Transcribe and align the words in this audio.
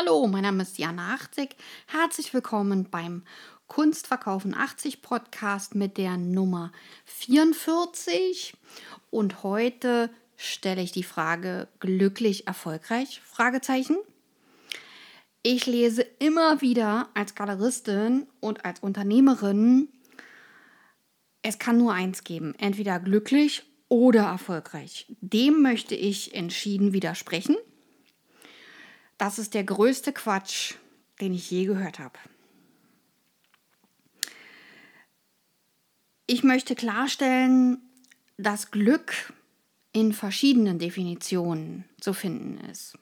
Hallo, 0.00 0.28
mein 0.28 0.42
Name 0.42 0.62
ist 0.62 0.78
Jana 0.78 1.14
80. 1.14 1.56
Herzlich 1.88 2.32
willkommen 2.32 2.88
beim 2.88 3.24
Kunstverkaufen 3.66 4.54
80 4.54 5.02
Podcast 5.02 5.74
mit 5.74 5.96
der 5.98 6.16
Nummer 6.16 6.70
44. 7.06 8.54
Und 9.10 9.42
heute 9.42 10.08
stelle 10.36 10.82
ich 10.82 10.92
die 10.92 11.02
Frage 11.02 11.66
glücklich 11.80 12.46
erfolgreich? 12.46 13.20
Fragezeichen. 13.24 13.96
Ich 15.42 15.66
lese 15.66 16.02
immer 16.20 16.60
wieder 16.60 17.08
als 17.14 17.34
Galeristin 17.34 18.28
und 18.38 18.64
als 18.64 18.78
Unternehmerin, 18.78 19.88
es 21.42 21.58
kann 21.58 21.76
nur 21.76 21.92
eins 21.92 22.22
geben, 22.22 22.54
entweder 22.58 23.00
glücklich 23.00 23.64
oder 23.88 24.26
erfolgreich. 24.26 25.06
Dem 25.20 25.60
möchte 25.60 25.96
ich 25.96 26.36
entschieden 26.36 26.92
widersprechen. 26.92 27.56
Das 29.18 29.38
ist 29.38 29.54
der 29.54 29.64
größte 29.64 30.12
Quatsch, 30.12 30.74
den 31.20 31.34
ich 31.34 31.50
je 31.50 31.64
gehört 31.64 31.98
habe. 31.98 32.18
Ich 36.26 36.44
möchte 36.44 36.76
klarstellen, 36.76 37.78
dass 38.36 38.70
Glück 38.70 39.32
in 39.92 40.12
verschiedenen 40.12 40.78
Definitionen 40.78 41.84
zu 42.00 42.12
finden 42.12 42.58
ist. 42.70 42.96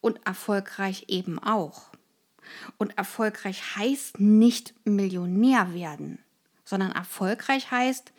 Und 0.00 0.24
erfolgreich 0.24 1.06
eben 1.08 1.38
auch. 1.38 1.90
Und 2.78 2.96
erfolgreich 2.96 3.76
heißt 3.76 4.20
nicht 4.20 4.74
Millionär 4.84 5.74
werden, 5.74 6.18
sondern 6.64 6.92
erfolgreich 6.92 7.70
heißt, 7.70 8.12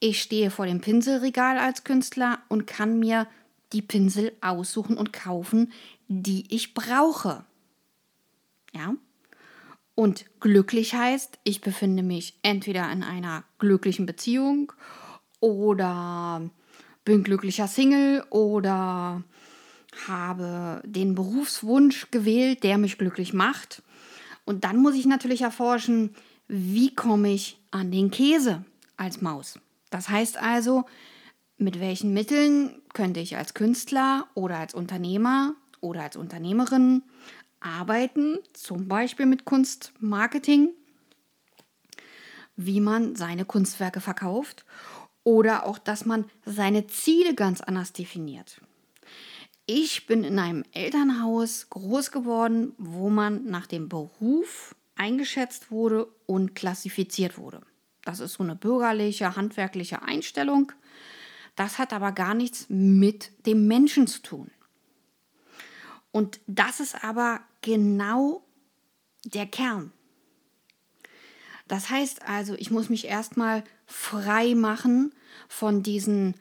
ich 0.00 0.22
stehe 0.22 0.50
vor 0.50 0.66
dem 0.66 0.80
Pinselregal 0.80 1.58
als 1.58 1.84
Künstler 1.84 2.40
und 2.48 2.66
kann 2.66 2.98
mir 2.98 3.26
die 3.72 3.82
Pinsel 3.82 4.32
aussuchen 4.40 4.96
und 4.96 5.12
kaufen, 5.12 5.72
die 6.08 6.44
ich 6.54 6.74
brauche. 6.74 7.44
Ja? 8.72 8.94
Und 9.94 10.26
glücklich 10.40 10.94
heißt, 10.94 11.38
ich 11.44 11.60
befinde 11.60 12.02
mich 12.02 12.38
entweder 12.42 12.90
in 12.92 13.02
einer 13.02 13.44
glücklichen 13.58 14.06
Beziehung 14.06 14.72
oder 15.40 16.48
bin 17.04 17.24
glücklicher 17.24 17.66
Single 17.66 18.24
oder 18.30 19.22
habe 20.06 20.82
den 20.84 21.14
Berufswunsch 21.14 22.10
gewählt, 22.10 22.62
der 22.62 22.78
mich 22.78 22.98
glücklich 22.98 23.32
macht. 23.32 23.82
Und 24.44 24.64
dann 24.64 24.76
muss 24.76 24.94
ich 24.94 25.06
natürlich 25.06 25.42
erforschen, 25.42 26.14
wie 26.46 26.94
komme 26.94 27.32
ich 27.32 27.58
an 27.70 27.90
den 27.90 28.10
Käse 28.10 28.64
als 28.96 29.20
Maus. 29.20 29.58
Das 29.90 30.08
heißt 30.08 30.38
also, 30.38 30.84
mit 31.56 31.80
welchen 31.80 32.14
Mitteln 32.14 32.80
könnte 32.98 33.20
ich 33.20 33.36
als 33.36 33.54
Künstler 33.54 34.26
oder 34.34 34.58
als 34.58 34.74
Unternehmer 34.74 35.54
oder 35.80 36.02
als 36.02 36.16
Unternehmerin 36.16 37.04
arbeiten, 37.60 38.40
zum 38.54 38.88
Beispiel 38.88 39.24
mit 39.24 39.44
Kunstmarketing, 39.44 40.70
wie 42.56 42.80
man 42.80 43.14
seine 43.14 43.44
Kunstwerke 43.44 44.00
verkauft 44.00 44.64
oder 45.22 45.64
auch, 45.64 45.78
dass 45.78 46.06
man 46.06 46.24
seine 46.44 46.88
Ziele 46.88 47.36
ganz 47.36 47.60
anders 47.60 47.92
definiert. 47.92 48.60
Ich 49.64 50.08
bin 50.08 50.24
in 50.24 50.40
einem 50.40 50.64
Elternhaus 50.72 51.70
groß 51.70 52.10
geworden, 52.10 52.72
wo 52.78 53.10
man 53.10 53.44
nach 53.44 53.68
dem 53.68 53.88
Beruf 53.88 54.74
eingeschätzt 54.96 55.70
wurde 55.70 56.08
und 56.26 56.56
klassifiziert 56.56 57.38
wurde. 57.38 57.60
Das 58.04 58.18
ist 58.18 58.32
so 58.32 58.42
eine 58.42 58.56
bürgerliche, 58.56 59.36
handwerkliche 59.36 60.02
Einstellung. 60.02 60.72
Das 61.58 61.78
hat 61.78 61.92
aber 61.92 62.12
gar 62.12 62.34
nichts 62.34 62.66
mit 62.68 63.32
dem 63.44 63.66
Menschen 63.66 64.06
zu 64.06 64.22
tun. 64.22 64.48
Und 66.12 66.38
das 66.46 66.78
ist 66.78 67.02
aber 67.02 67.40
genau 67.62 68.44
der 69.24 69.44
Kern. 69.44 69.90
Das 71.66 71.90
heißt 71.90 72.22
also, 72.22 72.54
ich 72.54 72.70
muss 72.70 72.90
mich 72.90 73.06
erstmal 73.06 73.64
frei 73.86 74.54
machen 74.54 75.12
von 75.48 75.82
diesen 75.82 76.36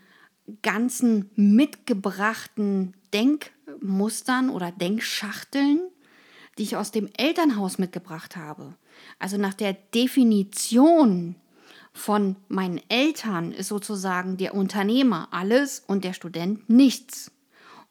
ganzen 0.61 1.31
mitgebrachten 1.35 2.95
Denkmustern 3.11 4.51
oder 4.51 4.71
Denkschachteln, 4.71 5.81
die 6.59 6.63
ich 6.63 6.75
aus 6.75 6.91
dem 6.91 7.09
Elternhaus 7.17 7.79
mitgebracht 7.79 8.35
habe. 8.35 8.75
Also 9.17 9.37
nach 9.37 9.55
der 9.55 9.73
Definition 9.73 11.35
von 11.97 12.35
meinen 12.47 12.81
Eltern 12.89 13.51
ist 13.51 13.67
sozusagen 13.69 14.37
der 14.37 14.53
Unternehmer 14.53 15.27
alles 15.31 15.83
und 15.85 16.03
der 16.03 16.13
Student 16.13 16.69
nichts. 16.69 17.31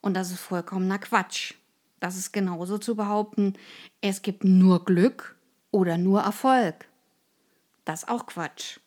Und 0.01 0.13
das 0.13 0.31
ist 0.31 0.39
vollkommener 0.39 0.99
Quatsch. 0.99 1.53
Das 1.99 2.15
ist 2.15 2.31
genauso 2.31 2.77
zu 2.77 2.95
behaupten, 2.95 3.53
es 4.01 4.21
gibt 4.21 4.43
nur 4.43 4.85
Glück 4.85 5.35
oder 5.71 5.97
nur 5.97 6.21
Erfolg. 6.21 6.87
Das 7.85 8.03
ist 8.03 8.09
auch 8.09 8.25
Quatsch. 8.25 8.79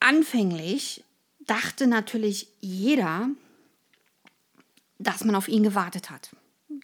Anfänglich 0.00 1.04
dachte 1.40 1.86
natürlich 1.86 2.48
jeder, 2.60 3.28
dass 4.98 5.24
man 5.24 5.34
auf 5.34 5.48
ihn 5.48 5.62
gewartet 5.62 6.10
hat. 6.10 6.30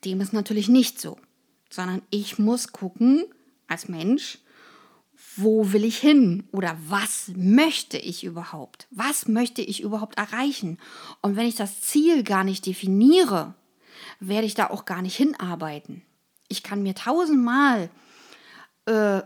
Dem 0.04 0.20
ist 0.20 0.32
natürlich 0.32 0.68
nicht 0.68 1.00
so, 1.00 1.18
sondern 1.70 2.02
ich 2.10 2.38
muss 2.38 2.72
gucken 2.72 3.24
als 3.68 3.88
Mensch, 3.88 4.38
wo 5.36 5.72
will 5.72 5.84
ich 5.84 5.98
hin 5.98 6.48
oder 6.52 6.76
was 6.88 7.32
möchte 7.34 7.98
ich 7.98 8.24
überhaupt? 8.24 8.86
Was 8.90 9.26
möchte 9.28 9.62
ich 9.62 9.82
überhaupt 9.82 10.18
erreichen? 10.18 10.78
Und 11.22 11.36
wenn 11.36 11.46
ich 11.46 11.56
das 11.56 11.80
Ziel 11.80 12.22
gar 12.22 12.44
nicht 12.44 12.66
definiere, 12.66 13.54
werde 14.20 14.46
ich 14.46 14.54
da 14.54 14.70
auch 14.70 14.84
gar 14.84 15.02
nicht 15.02 15.16
hinarbeiten. 15.16 16.02
Ich 16.48 16.62
kann 16.62 16.82
mir 16.82 16.94
tausendmal 16.94 17.90
äh, 18.86 19.22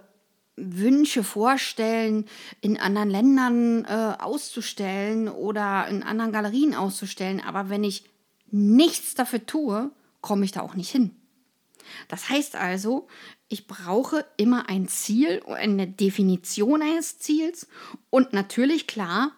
Wünsche 0.57 1.23
vorstellen, 1.23 2.25
in 2.61 2.79
anderen 2.79 3.11
Ländern 3.11 3.85
äh, 3.85 4.15
auszustellen 4.19 5.29
oder 5.29 5.87
in 5.89 6.03
anderen 6.03 6.33
Galerien 6.33 6.75
auszustellen, 6.75 7.41
aber 7.41 7.71
wenn 7.71 7.85
ich 7.85 8.05
nichts 8.51 9.15
dafür 9.15 9.45
tue, 9.47 9.91
komme 10.21 10.45
ich 10.45 10.53
da 10.53 10.63
auch 10.63 10.75
nicht 10.75 10.91
hin. 10.91 11.18
Das 12.09 12.29
heißt 12.29 12.57
also, 12.57 13.09
ich 13.49 13.67
brauche 13.67 14.25
immer 14.37 14.69
ein 14.69 14.89
Ziel, 14.89 15.43
eine 15.47 15.87
Definition 15.87 16.83
eines 16.83 17.19
Ziels 17.19 17.67
und 18.11 18.33
natürlich 18.33 18.87
klar 18.87 19.33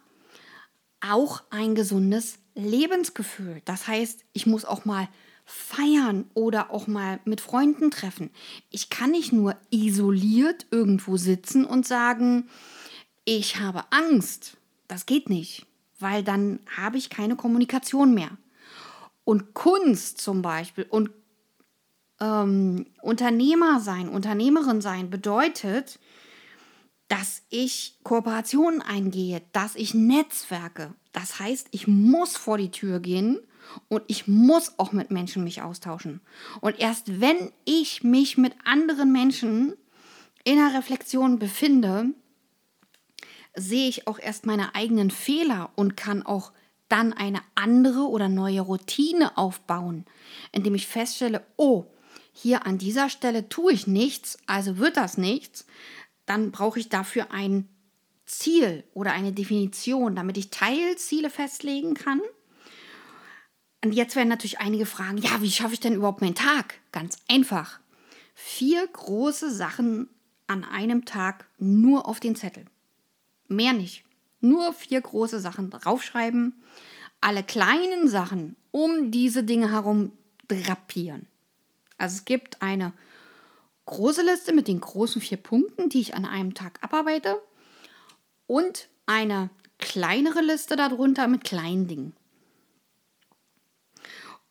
auch 1.01 1.43
ein 1.51 1.75
gesundes 1.75 2.39
Lebensgefühl. 2.55 3.63
Das 3.65 3.87
heißt, 3.87 4.25
ich 4.33 4.47
muss 4.47 4.65
auch 4.65 4.85
mal 4.85 5.09
feiern 5.45 6.31
oder 6.35 6.71
auch 6.71 6.87
mal 6.87 7.19
mit 7.25 7.41
Freunden 7.41 7.91
treffen. 7.91 8.31
Ich 8.71 8.89
kann 8.89 9.11
nicht 9.11 9.33
nur 9.33 9.57
isoliert 9.71 10.67
irgendwo 10.71 11.17
sitzen 11.17 11.65
und 11.65 11.87
sagen, 11.87 12.49
ich 13.25 13.59
habe 13.59 13.85
Angst. 13.91 14.57
Das 14.87 15.07
geht 15.07 15.29
nicht, 15.29 15.67
weil 15.99 16.23
dann 16.23 16.61
habe 16.77 16.99
ich 16.99 17.11
keine 17.11 17.37
Kommunikation 17.37 18.15
mehr. 18.15 18.31
Und 19.25 19.55
Kunst 19.55 20.19
zum 20.21 20.43
Beispiel 20.43 20.87
und 20.89 21.11
ähm, 22.21 22.87
Unternehmer 23.03 23.81
sein, 23.81 24.09
Unternehmerin 24.09 24.81
sein 24.81 25.11
bedeutet, 25.11 25.99
dass 27.09 27.43
ich 27.49 27.99
Kooperationen 28.05 28.83
eingehe, 28.83 29.43
dass 29.53 29.75
ich 29.75 29.95
Netzwerke. 29.95 30.95
Das 31.13 31.41
heißt, 31.41 31.69
ich 31.73 31.89
muss 31.89 32.37
vor 32.37 32.57
die 32.57 32.71
Tür 32.71 33.01
gehen 33.01 33.41
und 33.89 34.05
ich 34.07 34.29
muss 34.29 34.79
auch 34.79 34.93
mit 34.93 35.11
Menschen 35.11 35.43
mich 35.43 35.63
austauschen. 35.63 36.21
Und 36.61 36.79
erst 36.79 37.21
wenn 37.21 37.53
ich 37.65 38.05
mich 38.05 38.39
mit 38.39 38.55
anderen 38.65 39.11
Menschen 39.11 39.75
in 40.45 40.57
der 40.57 40.79
Reflexion 40.79 41.39
befinde, 41.39 42.07
sehe 43.57 43.89
ich 43.89 44.07
auch 44.07 44.19
erst 44.19 44.47
meine 44.47 44.75
eigenen 44.75 45.11
Fehler 45.11 45.71
und 45.75 45.97
kann 45.97 46.25
auch 46.25 46.53
dann 46.89 47.13
eine 47.13 47.41
andere 47.55 48.09
oder 48.09 48.29
neue 48.29 48.61
Routine 48.61 49.37
aufbauen, 49.37 50.05
indem 50.53 50.75
ich 50.75 50.87
feststelle, 50.87 51.43
oh, 51.57 51.87
hier 52.33 52.67
an 52.67 52.79
dieser 52.79 53.09
Stelle 53.09 53.49
tue 53.49 53.73
ich 53.73 53.87
nichts, 53.87 54.39
also 54.47 54.79
wird 54.79 54.97
das 54.97 55.19
nichts, 55.19 55.67
dann 56.27 56.51
brauche 56.51 56.79
ich 56.79 56.89
dafür 56.89 57.33
ein 57.33 57.69
Ziel 58.27 58.85
oder 58.95 59.13
eine 59.13 59.33
Definition, 59.33 60.15
damit 60.15 60.39
ich 60.39 60.51
Teilziele 60.51 61.31
festlegen 61.31 61.95
kann. 61.95 62.21
Und 63.83 63.93
jetzt 63.93 64.15
werden 64.15 64.29
natürlich 64.29 64.61
einige 64.61 64.87
fragen, 64.87 65.19
ja, 65.19 65.41
wie 65.41 65.51
schaffe 65.51 65.75
ich 65.75 65.81
denn 65.81 65.95
überhaupt 65.95 66.21
meinen 66.21 66.35
Tag? 66.35 66.75
Ganz 66.93 67.17
einfach. 67.29 67.81
Vier 68.35 68.87
große 68.87 69.51
Sachen 69.51 70.09
an 70.47 70.65
einem 70.65 71.05
Tag 71.05 71.47
nur 71.59 72.07
auf 72.07 72.21
den 72.21 72.37
Zettel. 72.37 72.65
Mehr 73.49 73.73
nicht. 73.73 74.05
Nur 74.41 74.73
vier 74.73 75.01
große 75.01 75.41
Sachen 75.41 75.71
draufschreiben. 75.71 76.63
Alle 77.21 77.43
kleinen 77.43 78.09
Sachen 78.09 78.57
um 78.71 79.11
diese 79.11 79.45
Dinge 79.45 79.71
herum 79.71 80.13
drapieren. 80.49 81.27
Also 82.01 82.17
es 82.17 82.25
gibt 82.25 82.63
eine 82.63 82.93
große 83.85 84.23
Liste 84.23 84.53
mit 84.53 84.69
den 84.69 84.81
großen 84.81 85.21
vier 85.21 85.37
Punkten, 85.37 85.89
die 85.89 86.01
ich 86.01 86.15
an 86.15 86.25
einem 86.25 86.55
Tag 86.55 86.83
abarbeite 86.83 87.41
und 88.47 88.89
eine 89.07 89.51
kleinere 89.79 90.41
Liste 90.41 90.77
darunter 90.77 91.29
mit 91.29 91.45
kleinen 91.45 91.89
Dingen. 91.89 92.15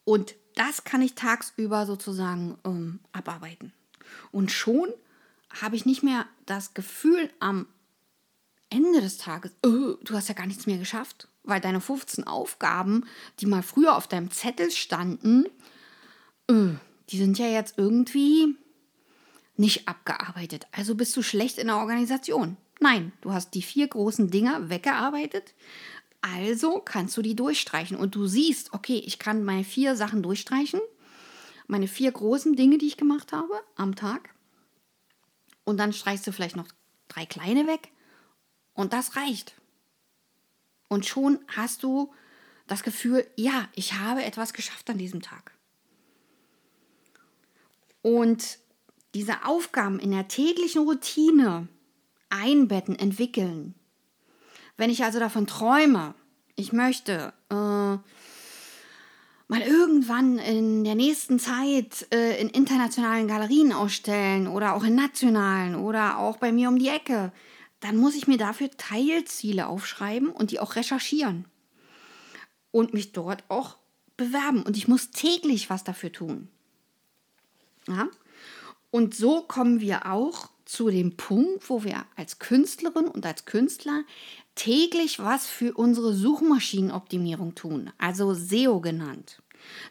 Und 0.04 0.36
das 0.56 0.84
kann 0.84 1.02
ich 1.02 1.16
tagsüber 1.16 1.86
sozusagen 1.86 2.58
ähm, 2.66 3.00
abarbeiten. 3.14 3.74
Und 4.32 4.52
schon 4.52 4.90
habe 5.62 5.76
ich 5.76 5.86
nicht 5.86 6.04
mehr 6.04 6.26
das 6.46 6.74
Gefühl 6.74 7.32
am 7.40 7.68
Ende 8.70 9.02
des 9.02 9.18
Tages, 9.18 9.52
oh, 9.66 9.96
du 10.04 10.14
hast 10.14 10.28
ja 10.28 10.36
gar 10.36 10.46
nichts 10.46 10.68
mehr 10.68 10.78
geschafft, 10.78 11.28
weil 11.44 11.62
deine 11.62 11.82
15 11.82 12.26
Aufgaben, 12.26 13.08
die 13.40 13.48
mal 13.48 13.64
früher 13.64 13.96
auf 13.96 14.08
deinem 14.08 14.30
Zettel 14.30 14.70
standen, 14.70 15.46
oh, 16.52 16.76
die 17.10 17.18
sind 17.18 17.40
ja 17.40 17.48
jetzt 17.48 17.78
irgendwie 17.78 18.56
nicht 19.58 19.88
abgearbeitet. 19.88 20.68
Also 20.72 20.96
bist 20.96 21.16
du 21.18 21.22
schlecht 21.22 21.58
in 21.58 21.68
der 21.68 21.78
Organisation. 21.78 22.58
Nein, 22.80 23.12
du 23.22 23.34
hast 23.34 23.54
die 23.56 23.62
vier 23.62 23.88
großen 23.88 24.30
Dinger 24.30 24.70
weggearbeitet. 24.70 25.54
Also 26.22 26.80
kannst 26.80 27.18
du 27.18 27.22
die 27.22 27.36
durchstreichen 27.36 27.98
und 27.98 28.16
du 28.16 28.26
siehst, 28.26 28.74
okay, 28.74 29.02
ich 29.06 29.20
kann 29.20 29.44
meine 29.44 29.64
vier 29.64 29.96
Sachen 29.96 30.22
durchstreichen, 30.22 30.82
meine 31.68 31.88
vier 31.88 32.12
großen 32.12 32.56
Dinge, 32.56 32.78
die 32.78 32.88
ich 32.88 32.98
gemacht 32.98 33.34
habe 33.34 33.62
am 33.76 33.96
Tag. 33.96 34.34
Und 35.64 35.78
dann 35.78 35.94
streichst 35.94 36.26
du 36.28 36.32
vielleicht 36.32 36.56
noch 36.56 36.68
drei 37.08 37.26
kleine 37.26 37.68
weg 37.68 37.92
und 38.74 38.94
das 38.94 39.16
reicht. 39.16 39.56
Und 40.88 41.06
schon 41.06 41.40
hast 41.48 41.84
du 41.84 42.14
das 42.68 42.84
Gefühl, 42.84 43.28
ja, 43.36 43.68
ich 43.74 43.94
habe 43.94 44.24
etwas 44.24 44.54
geschafft 44.54 44.90
an 44.90 44.98
diesem 44.98 45.22
Tag. 45.22 45.59
Und 48.02 48.60
diese 49.14 49.46
Aufgaben 49.46 50.00
in 50.00 50.12
der 50.12 50.28
täglichen 50.28 50.84
Routine 50.84 51.68
einbetten, 52.30 52.98
entwickeln. 52.98 53.76
Wenn 54.78 54.90
ich 54.90 55.04
also 55.04 55.20
davon 55.20 55.48
träume, 55.48 56.14
ich 56.56 56.72
möchte 56.72 57.34
äh, 57.50 57.56
mal 59.50 59.62
irgendwann 59.66 60.38
in 60.38 60.84
der 60.84 60.96
nächsten 60.96 61.40
Zeit 61.40 62.08
äh, 62.14 62.40
in 62.40 62.50
internationalen 62.50 63.28
Galerien 63.28 63.74
ausstellen 63.74 64.48
oder 64.48 64.76
auch 64.76 64.84
in 64.84 64.96
nationalen 64.96 65.76
oder 65.76 66.20
auch 66.20 66.38
bei 66.38 66.52
mir 66.52 66.70
um 66.70 66.78
die 66.78 66.90
Ecke, 66.90 67.32
dann 67.80 67.98
muss 67.98 68.16
ich 68.16 68.28
mir 68.28 68.38
dafür 68.38 68.70
Teilziele 68.72 69.68
aufschreiben 69.68 70.30
und 70.30 70.52
die 70.52 70.60
auch 70.60 70.76
recherchieren 70.76 71.46
und 72.72 72.94
mich 72.94 73.12
dort 73.12 73.44
auch 73.48 73.78
bewerben. 74.18 74.64
Und 74.64 74.78
ich 74.78 74.88
muss 74.88 75.12
täglich 75.12 75.70
was 75.70 75.84
dafür 75.84 76.12
tun. 76.12 76.50
Ja? 77.90 78.08
Und 78.92 79.16
so 79.16 79.42
kommen 79.42 79.82
wir 79.82 80.12
auch 80.12 80.50
zu 80.66 80.90
dem 80.90 81.18
Punkt, 81.18 81.70
wo 81.70 81.84
wir 81.84 82.06
als 82.16 82.40
Künstlerin 82.40 83.08
und 83.08 83.26
als 83.26 83.46
Künstler 83.46 84.04
täglich 84.56 85.20
was 85.20 85.48
für 85.48 85.74
unsere 85.74 86.14
Suchmaschinenoptimierung 86.14 87.56
tun, 87.56 87.92
also 87.98 88.34
SEO 88.34 88.80
genannt. 88.80 89.42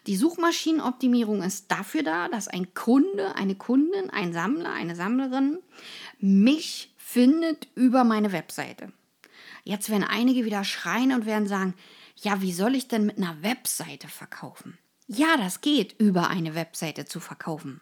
Die 0.07 0.15
Suchmaschinenoptimierung 0.15 1.43
ist 1.43 1.71
dafür 1.71 2.03
da, 2.03 2.27
dass 2.27 2.47
ein 2.47 2.73
Kunde, 2.73 3.35
eine 3.35 3.55
Kundin, 3.55 4.09
ein 4.09 4.33
Sammler, 4.33 4.71
eine 4.71 4.95
Sammlerin 4.95 5.59
mich 6.19 6.93
findet 6.97 7.67
über 7.75 8.03
meine 8.03 8.31
Webseite. 8.31 8.91
Jetzt 9.63 9.89
werden 9.89 10.03
einige 10.03 10.45
wieder 10.45 10.63
schreien 10.63 11.13
und 11.13 11.25
werden 11.25 11.47
sagen, 11.47 11.73
ja, 12.15 12.41
wie 12.41 12.53
soll 12.53 12.75
ich 12.75 12.87
denn 12.87 13.05
mit 13.05 13.17
einer 13.17 13.41
Webseite 13.43 14.07
verkaufen? 14.07 14.77
Ja, 15.07 15.37
das 15.37 15.61
geht, 15.61 15.99
über 15.99 16.29
eine 16.29 16.55
Webseite 16.55 17.05
zu 17.05 17.19
verkaufen. 17.19 17.81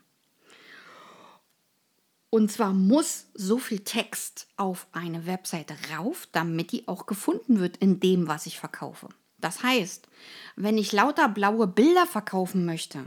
Und 2.29 2.51
zwar 2.51 2.73
muss 2.73 3.27
so 3.33 3.57
viel 3.57 3.79
Text 3.79 4.47
auf 4.57 4.87
eine 4.91 5.25
Webseite 5.25 5.75
rauf, 5.95 6.27
damit 6.31 6.71
die 6.71 6.87
auch 6.87 7.05
gefunden 7.05 7.59
wird 7.59 7.77
in 7.77 7.99
dem, 7.99 8.27
was 8.27 8.45
ich 8.45 8.59
verkaufe. 8.59 9.07
Das 9.39 9.63
heißt, 9.63 10.07
wenn 10.55 10.77
ich 10.77 10.91
lauter 10.91 11.29
blaue 11.29 11.67
Bilder 11.67 12.05
verkaufen 12.05 12.65
möchte 12.65 13.05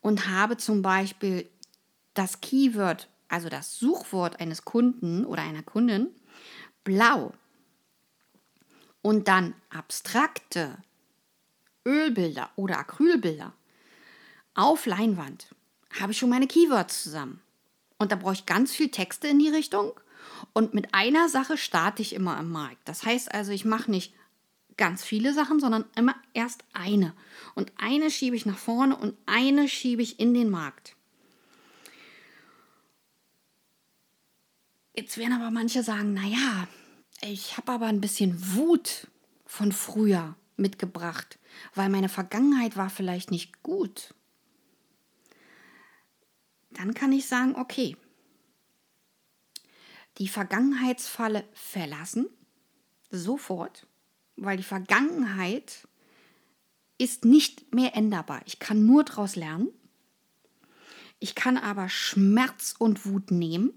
und 0.00 0.28
habe 0.28 0.56
zum 0.56 0.82
Beispiel 0.82 1.48
das 2.14 2.40
Keyword, 2.40 3.08
also 3.28 3.48
das 3.48 3.78
Suchwort 3.78 4.40
eines 4.40 4.64
Kunden 4.64 5.24
oder 5.24 5.42
einer 5.42 5.62
Kundin, 5.62 6.08
blau 6.84 7.32
und 9.02 9.26
dann 9.26 9.54
abstrakte 9.70 10.76
Ölbilder 11.86 12.50
oder 12.56 12.78
Acrylbilder 12.78 13.52
auf 14.54 14.86
Leinwand, 14.86 15.48
habe 15.98 16.12
ich 16.12 16.18
schon 16.18 16.30
meine 16.30 16.46
Keywords 16.46 17.02
zusammen. 17.02 17.40
Und 18.00 18.12
da 18.12 18.16
brauche 18.16 18.32
ich 18.32 18.46
ganz 18.46 18.72
viel 18.72 18.90
Texte 18.90 19.28
in 19.28 19.38
die 19.38 19.50
Richtung. 19.50 19.92
Und 20.54 20.72
mit 20.72 20.94
einer 20.94 21.28
Sache 21.28 21.58
starte 21.58 22.00
ich 22.00 22.14
immer 22.14 22.40
im 22.40 22.50
Markt. 22.50 22.88
Das 22.88 23.04
heißt 23.04 23.32
also, 23.34 23.52
ich 23.52 23.66
mache 23.66 23.90
nicht 23.90 24.14
ganz 24.78 25.04
viele 25.04 25.34
Sachen, 25.34 25.60
sondern 25.60 25.84
immer 25.96 26.14
erst 26.32 26.64
eine. 26.72 27.12
Und 27.54 27.70
eine 27.76 28.10
schiebe 28.10 28.34
ich 28.34 28.46
nach 28.46 28.56
vorne 28.56 28.96
und 28.96 29.18
eine 29.26 29.68
schiebe 29.68 30.00
ich 30.00 30.18
in 30.18 30.32
den 30.32 30.48
Markt. 30.48 30.96
Jetzt 34.96 35.18
werden 35.18 35.34
aber 35.34 35.50
manche 35.50 35.82
sagen, 35.82 36.14
naja, 36.14 36.68
ich 37.20 37.58
habe 37.58 37.70
aber 37.72 37.86
ein 37.86 38.00
bisschen 38.00 38.54
Wut 38.56 39.08
von 39.44 39.72
früher 39.72 40.36
mitgebracht, 40.56 41.38
weil 41.74 41.90
meine 41.90 42.08
Vergangenheit 42.08 42.78
war 42.78 42.88
vielleicht 42.88 43.30
nicht 43.30 43.62
gut 43.62 44.14
dann 46.70 46.94
kann 46.94 47.12
ich 47.12 47.26
sagen, 47.26 47.54
okay, 47.56 47.96
die 50.18 50.28
Vergangenheitsfalle 50.28 51.44
verlassen, 51.52 52.28
sofort, 53.10 53.86
weil 54.36 54.56
die 54.56 54.62
Vergangenheit 54.62 55.86
ist 56.98 57.24
nicht 57.24 57.74
mehr 57.74 57.96
änderbar. 57.96 58.42
Ich 58.44 58.58
kann 58.58 58.84
nur 58.84 59.04
daraus 59.04 59.36
lernen. 59.36 59.68
Ich 61.18 61.34
kann 61.34 61.56
aber 61.56 61.88
Schmerz 61.88 62.74
und 62.78 63.06
Wut 63.06 63.30
nehmen 63.30 63.72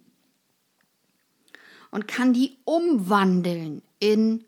und 1.92 2.08
kann 2.08 2.34
die 2.34 2.58
umwandeln 2.66 3.82
in 4.00 4.46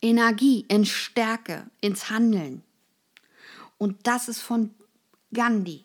Energie, 0.00 0.64
in 0.68 0.84
Stärke, 0.84 1.68
ins 1.80 2.10
Handeln. 2.10 2.62
Und 3.76 4.06
das 4.06 4.28
ist 4.28 4.40
von 4.40 4.74
Gandhi, 5.32 5.84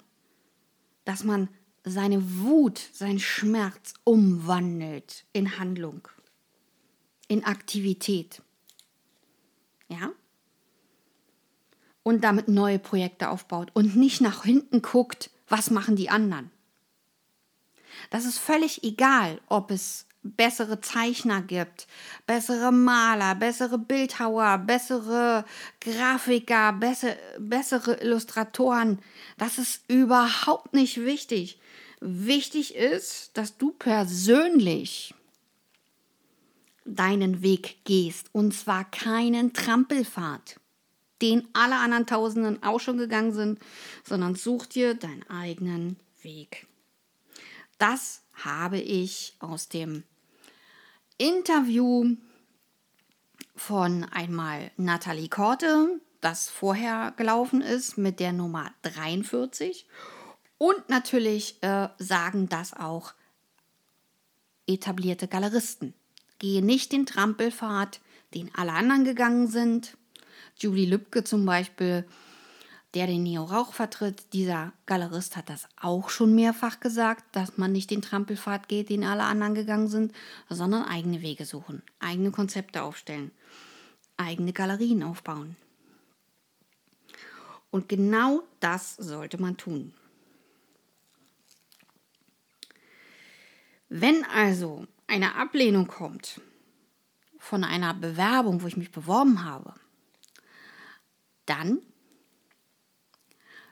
dass 1.05 1.23
man 1.23 1.49
seine 1.83 2.39
Wut, 2.39 2.79
sein 2.93 3.19
Schmerz 3.19 3.93
umwandelt 4.03 5.25
in 5.33 5.59
Handlung, 5.59 6.07
in 7.27 7.43
Aktivität. 7.43 8.41
Ja? 9.87 10.11
Und 12.03 12.23
damit 12.23 12.47
neue 12.47 12.79
Projekte 12.79 13.29
aufbaut 13.29 13.71
und 13.73 13.95
nicht 13.95 14.21
nach 14.21 14.43
hinten 14.43 14.81
guckt, 14.81 15.29
was 15.47 15.71
machen 15.71 15.95
die 15.95 16.09
anderen. 16.09 16.51
Das 18.09 18.25
ist 18.25 18.39
völlig 18.39 18.83
egal, 18.83 19.39
ob 19.47 19.71
es 19.71 20.07
bessere 20.23 20.79
Zeichner 20.79 21.41
gibt, 21.41 21.85
bessere 22.25 22.71
Maler, 22.71 23.35
bessere 23.35 23.77
Bildhauer, 23.77 24.57
bessere 24.57 25.45
Grafiker, 25.81 26.73
bessere, 26.73 27.17
bessere 27.39 27.95
Illustratoren. 28.01 28.99
Das 29.37 29.57
ist 29.57 29.83
überhaupt 29.89 30.73
nicht 30.73 31.03
wichtig. 31.03 31.59
Wichtig 32.05 32.75
ist, 32.75 33.37
dass 33.37 33.57
du 33.57 33.71
persönlich 33.71 35.15
deinen 36.83 37.41
Weg 37.41 37.85
gehst 37.85 38.27
und 38.33 38.53
zwar 38.53 38.83
keinen 38.91 39.53
Trampelpfad, 39.53 40.59
den 41.21 41.47
alle 41.53 41.77
anderen 41.77 42.05
Tausenden 42.05 42.61
auch 42.61 42.81
schon 42.81 42.97
gegangen 42.97 43.31
sind, 43.31 43.59
sondern 44.03 44.35
such 44.35 44.65
dir 44.65 44.95
deinen 44.95 45.23
eigenen 45.29 45.95
Weg. 46.21 46.67
Das 47.77 48.23
habe 48.33 48.79
ich 48.79 49.37
aus 49.39 49.69
dem 49.69 50.03
Interview 51.17 52.17
von 53.55 54.03
einmal 54.11 54.71
Nathalie 54.75 55.29
Korte, 55.29 56.01
das 56.19 56.49
vorher 56.49 57.13
gelaufen 57.15 57.61
ist 57.61 57.97
mit 57.97 58.19
der 58.19 58.33
Nummer 58.33 58.73
43 58.81 59.87
und 60.63 60.87
natürlich 60.87 61.61
äh, 61.61 61.89
sagen 61.97 62.47
das 62.47 62.71
auch 62.71 63.13
etablierte 64.65 65.27
Galeristen. 65.27 65.93
Gehe 66.39 66.63
nicht 66.63 66.93
den 66.93 67.05
Trampelpfad, 67.05 67.99
den 68.33 68.49
alle 68.55 68.71
anderen 68.71 69.03
gegangen 69.03 69.49
sind. 69.49 69.97
Julie 70.55 70.85
Lübke 70.85 71.25
zum 71.25 71.45
Beispiel, 71.45 72.05
der 72.93 73.07
den 73.07 73.23
Neo-Rauch 73.23 73.73
vertritt, 73.73 74.31
dieser 74.31 74.71
Galerist 74.85 75.35
hat 75.35 75.49
das 75.49 75.67
auch 75.81 76.09
schon 76.09 76.33
mehrfach 76.33 76.79
gesagt, 76.79 77.25
dass 77.35 77.57
man 77.57 77.73
nicht 77.73 77.91
den 77.91 78.01
Trampelpfad 78.01 78.69
geht, 78.69 78.89
den 78.89 79.03
alle 79.03 79.23
anderen 79.23 79.55
gegangen 79.55 79.89
sind, 79.89 80.13
sondern 80.47 80.83
eigene 80.83 81.21
Wege 81.21 81.43
suchen, 81.43 81.81
eigene 81.99 82.31
Konzepte 82.31 82.83
aufstellen, 82.83 83.31
eigene 84.15 84.53
Galerien 84.53 85.03
aufbauen. 85.03 85.57
Und 87.69 87.89
genau 87.89 88.43
das 88.61 88.95
sollte 88.95 89.41
man 89.41 89.57
tun. 89.57 89.93
Wenn 93.95 94.25
also 94.25 94.87
eine 95.05 95.35
Ablehnung 95.35 95.85
kommt 95.85 96.41
von 97.37 97.63
einer 97.63 97.93
Bewerbung, 97.93 98.63
wo 98.63 98.65
ich 98.65 98.75
mich 98.75 98.89
beworben 98.89 99.43
habe, 99.43 99.75
dann 101.45 101.77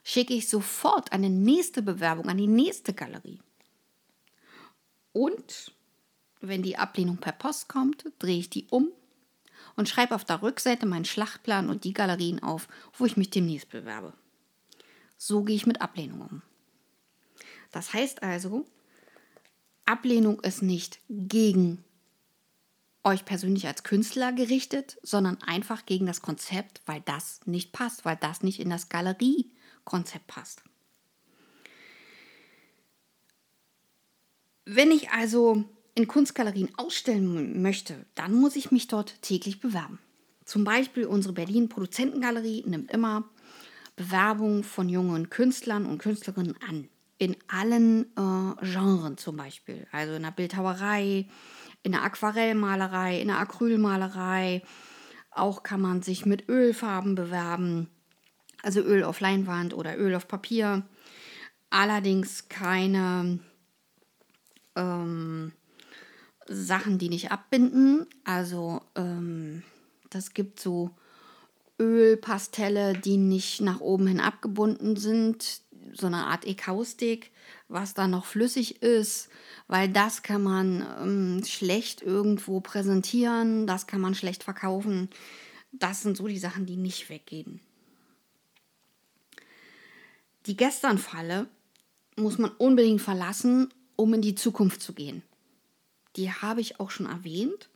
schicke 0.03 0.35
ich 0.35 0.47
sofort 0.47 1.11
eine 1.11 1.31
nächste 1.31 1.81
Bewerbung 1.81 2.29
an 2.29 2.37
die 2.37 2.45
nächste 2.45 2.93
Galerie. 2.93 3.39
Und 5.11 5.73
wenn 6.39 6.61
die 6.61 6.77
Ablehnung 6.77 7.17
per 7.17 7.33
Post 7.33 7.67
kommt, 7.67 8.05
drehe 8.19 8.37
ich 8.37 8.51
die 8.51 8.67
um 8.69 8.89
und 9.75 9.89
schreibe 9.89 10.13
auf 10.13 10.23
der 10.23 10.43
Rückseite 10.43 10.85
meinen 10.85 11.05
Schlachtplan 11.05 11.67
und 11.67 11.83
die 11.83 11.93
Galerien 11.93 12.43
auf, 12.43 12.67
wo 12.95 13.07
ich 13.07 13.17
mich 13.17 13.31
demnächst 13.31 13.69
bewerbe. 13.69 14.13
So 15.17 15.41
gehe 15.41 15.55
ich 15.55 15.65
mit 15.65 15.81
Ablehnung 15.81 16.21
um. 16.21 16.41
Das 17.71 17.91
heißt 17.93 18.21
also, 18.21 18.67
Ablehnung 19.85 20.39
ist 20.41 20.61
nicht 20.61 20.99
gegen 21.09 21.83
euch 23.03 23.25
persönlich 23.25 23.67
als 23.67 23.83
Künstler 23.83 24.31
gerichtet, 24.31 24.97
sondern 25.01 25.41
einfach 25.41 25.85
gegen 25.85 26.05
das 26.05 26.21
Konzept, 26.21 26.81
weil 26.85 27.01
das 27.01 27.41
nicht 27.45 27.71
passt, 27.71 28.05
weil 28.05 28.17
das 28.17 28.43
nicht 28.43 28.59
in 28.59 28.69
das 28.69 28.89
Galeriekonzept 28.89 30.27
passt. 30.27 30.63
Wenn 34.65 34.91
ich 34.91 35.09
also 35.09 35.65
in 35.95 36.07
Kunstgalerien 36.07 36.69
ausstellen 36.77 37.61
möchte, 37.61 38.05
dann 38.15 38.33
muss 38.33 38.55
ich 38.55 38.71
mich 38.71 38.87
dort 38.87 39.21
täglich 39.21 39.59
bewerben. 39.59 39.99
Zum 40.45 40.63
Beispiel 40.63 41.05
unsere 41.05 41.33
Berlin 41.33 41.69
Produzentengalerie 41.69 42.63
nimmt 42.65 42.91
immer 42.91 43.29
Bewerbungen 43.95 44.63
von 44.63 44.89
jungen 44.89 45.29
Künstlern 45.29 45.85
und 45.85 45.97
Künstlerinnen 45.97 46.55
an. 46.67 46.87
In 47.21 47.37
allen 47.47 48.05
äh, 48.17 48.65
Genren 48.65 49.15
zum 49.15 49.37
Beispiel. 49.37 49.85
Also 49.91 50.13
in 50.13 50.23
der 50.23 50.31
Bildhauerei, 50.31 51.27
in 51.83 51.91
der 51.91 52.01
Aquarellmalerei, 52.01 53.21
in 53.21 53.27
der 53.27 53.37
Acrylmalerei. 53.37 54.63
Auch 55.29 55.61
kann 55.61 55.81
man 55.81 56.01
sich 56.01 56.25
mit 56.25 56.49
Ölfarben 56.49 57.13
bewerben. 57.13 57.91
Also 58.63 58.81
Öl 58.81 59.03
auf 59.03 59.19
Leinwand 59.19 59.75
oder 59.75 59.99
Öl 59.99 60.15
auf 60.15 60.27
Papier. 60.27 60.81
Allerdings 61.69 62.49
keine 62.49 63.37
ähm, 64.75 65.51
Sachen, 66.47 66.97
die 66.97 67.09
nicht 67.09 67.31
abbinden. 67.31 68.07
Also 68.23 68.81
ähm, 68.95 69.61
das 70.09 70.33
gibt 70.33 70.59
so 70.59 70.89
Ölpastelle, 71.79 72.93
die 72.93 73.17
nicht 73.17 73.61
nach 73.61 73.79
oben 73.79 74.07
hin 74.07 74.19
abgebunden 74.19 74.95
sind, 74.95 75.61
so 75.93 76.07
eine 76.07 76.25
Art 76.25 76.45
Ekaustik, 76.45 77.31
was 77.67 77.93
da 77.93 78.07
noch 78.07 78.25
flüssig 78.25 78.81
ist, 78.81 79.29
weil 79.67 79.89
das 79.89 80.23
kann 80.23 80.43
man 80.43 80.85
ähm, 81.01 81.43
schlecht 81.45 82.01
irgendwo 82.01 82.59
präsentieren, 82.61 83.67
das 83.67 83.87
kann 83.87 84.01
man 84.01 84.15
schlecht 84.15 84.43
verkaufen. 84.43 85.09
Das 85.71 86.01
sind 86.01 86.17
so 86.17 86.27
die 86.27 86.39
Sachen, 86.39 86.65
die 86.65 86.77
nicht 86.77 87.09
weggehen. 87.09 87.61
Die 90.45 90.57
Gesternfalle 90.57 91.47
muss 92.15 92.37
man 92.37 92.51
unbedingt 92.51 93.01
verlassen, 93.01 93.69
um 93.95 94.13
in 94.13 94.21
die 94.21 94.35
Zukunft 94.35 94.81
zu 94.81 94.93
gehen 94.93 95.23
die 96.15 96.31
habe 96.31 96.61
ich 96.61 96.79
auch 96.79 96.91
schon 96.91 97.05
erwähnt, 97.05 97.69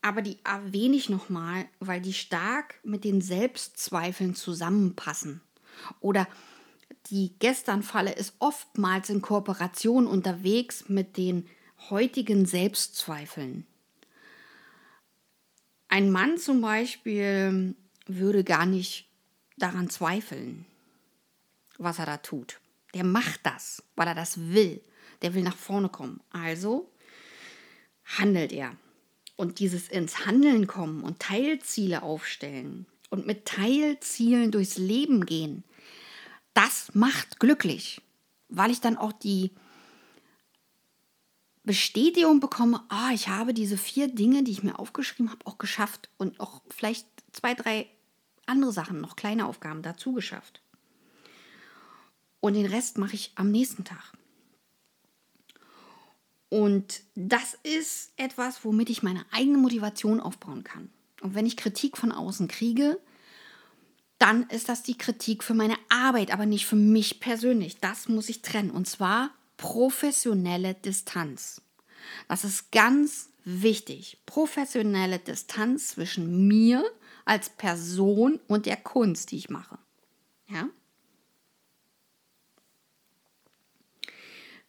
aber 0.00 0.22
die 0.22 0.38
erwähne 0.44 0.96
ich 0.96 1.08
nochmal, 1.08 1.66
weil 1.80 2.00
die 2.00 2.12
stark 2.12 2.78
mit 2.84 3.04
den 3.04 3.20
Selbstzweifeln 3.20 4.34
zusammenpassen. 4.34 5.40
Oder 6.00 6.28
die 7.10 7.34
Gesternfalle 7.38 8.12
ist 8.12 8.34
oftmals 8.38 9.10
in 9.10 9.22
Kooperation 9.22 10.06
unterwegs 10.06 10.88
mit 10.88 11.16
den 11.16 11.48
heutigen 11.90 12.46
Selbstzweifeln. 12.46 13.66
Ein 15.88 16.10
Mann 16.10 16.36
zum 16.38 16.60
Beispiel 16.60 17.74
würde 18.06 18.44
gar 18.44 18.66
nicht 18.66 19.08
daran 19.56 19.88
zweifeln, 19.88 20.66
was 21.78 21.98
er 21.98 22.06
da 22.06 22.18
tut. 22.18 22.60
Der 22.94 23.04
macht 23.04 23.40
das, 23.44 23.82
weil 23.96 24.08
er 24.08 24.14
das 24.14 24.52
will. 24.52 24.82
Der 25.22 25.34
will 25.34 25.42
nach 25.42 25.56
vorne 25.56 25.88
kommen. 25.88 26.20
Also 26.30 26.90
handelt 28.04 28.52
er. 28.52 28.76
Und 29.36 29.60
dieses 29.60 29.88
ins 29.88 30.26
Handeln 30.26 30.66
kommen 30.66 31.02
und 31.02 31.20
Teilziele 31.20 32.02
aufstellen 32.02 32.86
und 33.10 33.26
mit 33.26 33.46
Teilzielen 33.46 34.50
durchs 34.50 34.78
Leben 34.78 35.26
gehen, 35.26 35.64
das 36.58 36.92
macht 36.92 37.38
glücklich, 37.38 38.02
weil 38.48 38.72
ich 38.72 38.80
dann 38.80 38.96
auch 38.96 39.12
die 39.12 39.52
Bestätigung 41.62 42.40
bekomme, 42.40 42.82
ah, 42.88 43.10
ich 43.12 43.28
habe 43.28 43.54
diese 43.54 43.76
vier 43.76 44.08
Dinge, 44.08 44.42
die 44.42 44.50
ich 44.50 44.64
mir 44.64 44.76
aufgeschrieben 44.76 45.30
habe, 45.30 45.46
auch 45.46 45.58
geschafft 45.58 46.08
und 46.16 46.40
auch 46.40 46.62
vielleicht 46.68 47.06
zwei, 47.30 47.54
drei 47.54 47.86
andere 48.46 48.72
Sachen, 48.72 49.00
noch 49.00 49.14
kleine 49.14 49.46
Aufgaben 49.46 49.82
dazu 49.82 50.12
geschafft. 50.12 50.60
Und 52.40 52.54
den 52.54 52.66
Rest 52.66 52.98
mache 52.98 53.14
ich 53.14 53.30
am 53.36 53.52
nächsten 53.52 53.84
Tag. 53.84 54.12
Und 56.48 57.02
das 57.14 57.56
ist 57.62 58.10
etwas, 58.16 58.64
womit 58.64 58.90
ich 58.90 59.04
meine 59.04 59.24
eigene 59.30 59.58
Motivation 59.58 60.18
aufbauen 60.18 60.64
kann. 60.64 60.90
Und 61.20 61.36
wenn 61.36 61.46
ich 61.46 61.56
Kritik 61.56 61.96
von 61.96 62.10
außen 62.10 62.48
kriege, 62.48 62.98
dann 64.18 64.48
ist 64.50 64.68
das 64.68 64.82
die 64.82 64.98
Kritik 64.98 65.44
für 65.44 65.54
meine 65.54 65.76
Arbeit, 65.88 66.32
aber 66.32 66.44
nicht 66.44 66.66
für 66.66 66.76
mich 66.76 67.20
persönlich. 67.20 67.78
Das 67.78 68.08
muss 68.08 68.28
ich 68.28 68.42
trennen. 68.42 68.70
Und 68.70 68.88
zwar 68.88 69.30
professionelle 69.56 70.74
Distanz. 70.74 71.62
Das 72.26 72.44
ist 72.44 72.72
ganz 72.72 73.30
wichtig. 73.44 74.18
Professionelle 74.26 75.18
Distanz 75.20 75.88
zwischen 75.88 76.48
mir 76.48 76.84
als 77.24 77.48
Person 77.50 78.40
und 78.48 78.66
der 78.66 78.76
Kunst, 78.76 79.30
die 79.30 79.36
ich 79.36 79.50
mache. 79.50 79.78
Ja? 80.48 80.68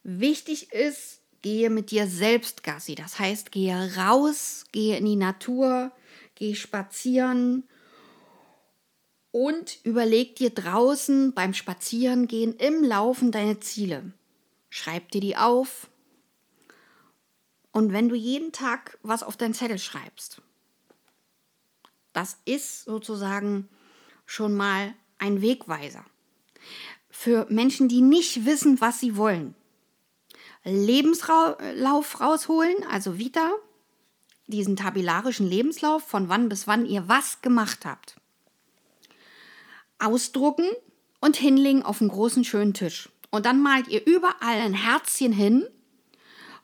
Wichtig 0.02 0.72
ist, 0.72 1.22
gehe 1.42 1.70
mit 1.70 1.90
dir 1.90 2.06
selbst 2.06 2.62
Gassi. 2.62 2.94
Das 2.94 3.18
heißt, 3.18 3.50
gehe 3.50 3.96
raus, 3.96 4.64
gehe 4.72 4.96
in 4.96 5.06
die 5.06 5.16
Natur, 5.16 5.90
gehe 6.36 6.54
spazieren 6.54 7.64
und 9.32 9.78
überleg 9.84 10.36
dir 10.36 10.50
draußen 10.50 11.32
beim 11.34 11.54
Spazierengehen 11.54 12.56
im 12.56 12.82
Laufen 12.82 13.30
deine 13.30 13.60
Ziele. 13.60 14.12
Schreib 14.68 15.10
dir 15.10 15.20
die 15.20 15.36
auf. 15.36 15.88
Und 17.72 17.92
wenn 17.92 18.08
du 18.08 18.16
jeden 18.16 18.52
Tag 18.52 18.98
was 19.02 19.22
auf 19.22 19.36
deinen 19.36 19.54
Zettel 19.54 19.78
schreibst, 19.78 20.42
das 22.12 22.38
ist 22.44 22.84
sozusagen 22.84 23.68
schon 24.26 24.56
mal 24.56 24.94
ein 25.18 25.42
Wegweiser. 25.42 26.04
Für 27.08 27.46
Menschen, 27.50 27.88
die 27.88 28.00
nicht 28.00 28.44
wissen, 28.44 28.80
was 28.80 29.00
sie 29.00 29.16
wollen, 29.16 29.54
Lebenslauf 30.64 32.20
rausholen, 32.20 32.84
also 32.90 33.18
Vita, 33.18 33.52
diesen 34.46 34.76
tabellarischen 34.76 35.46
Lebenslauf, 35.46 36.02
von 36.02 36.28
wann 36.28 36.48
bis 36.48 36.66
wann 36.66 36.86
ihr 36.86 37.08
was 37.08 37.40
gemacht 37.40 37.84
habt. 37.84 38.19
Ausdrucken 40.00 40.66
und 41.20 41.36
hinlegen 41.36 41.82
auf 41.82 42.00
einen 42.00 42.10
großen 42.10 42.44
schönen 42.44 42.74
Tisch. 42.74 43.08
Und 43.30 43.46
dann 43.46 43.62
malt 43.62 43.88
ihr 43.88 44.04
überall 44.06 44.60
ein 44.60 44.74
Herzchen 44.74 45.32
hin, 45.32 45.66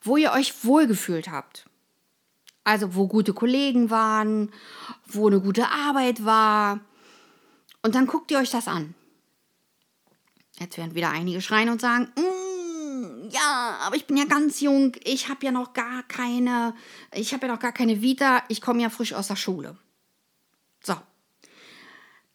wo 0.02 0.16
ihr 0.16 0.33
euch 0.33 0.64
wohlgefühlt 0.64 1.31
habt. 1.31 1.66
Also 2.64 2.95
wo 2.95 3.07
gute 3.07 3.33
Kollegen 3.33 3.90
waren, 3.90 4.52
wo 5.07 5.28
eine 5.28 5.40
gute 5.40 5.69
Arbeit 5.69 6.25
war. 6.25 6.81
Und 7.83 7.95
dann 7.95 8.07
guckt 8.07 8.31
ihr 8.33 8.38
euch 8.38 8.50
das 8.50 8.66
an. 8.66 8.95
Jetzt 10.59 10.78
werden 10.78 10.95
wieder 10.95 11.11
einige 11.11 11.40
schreien 11.40 11.69
und 11.69 11.81
sagen, 11.81 12.09
mm, 12.16 13.28
ja, 13.31 13.78
aber 13.83 13.95
ich 13.95 14.07
bin 14.07 14.16
ja 14.16 14.25
ganz 14.25 14.61
jung, 14.61 14.97
ich 15.05 15.28
habe 15.28 15.45
ja 15.45 15.52
noch 15.52 15.75
gar 15.75 16.02
keine, 16.05 16.75
ich 17.12 17.33
habe 17.33 17.47
ja 17.47 17.52
noch 17.52 17.61
gar 17.61 17.73
keine 17.73 18.00
Vita, 18.00 18.43
ich 18.49 18.61
komme 18.61 18.83
ja 18.83 18.90
frisch 18.90 19.12
aus 19.12 19.28
der 19.28 19.37
Schule. 19.37 19.76
So. 20.83 20.95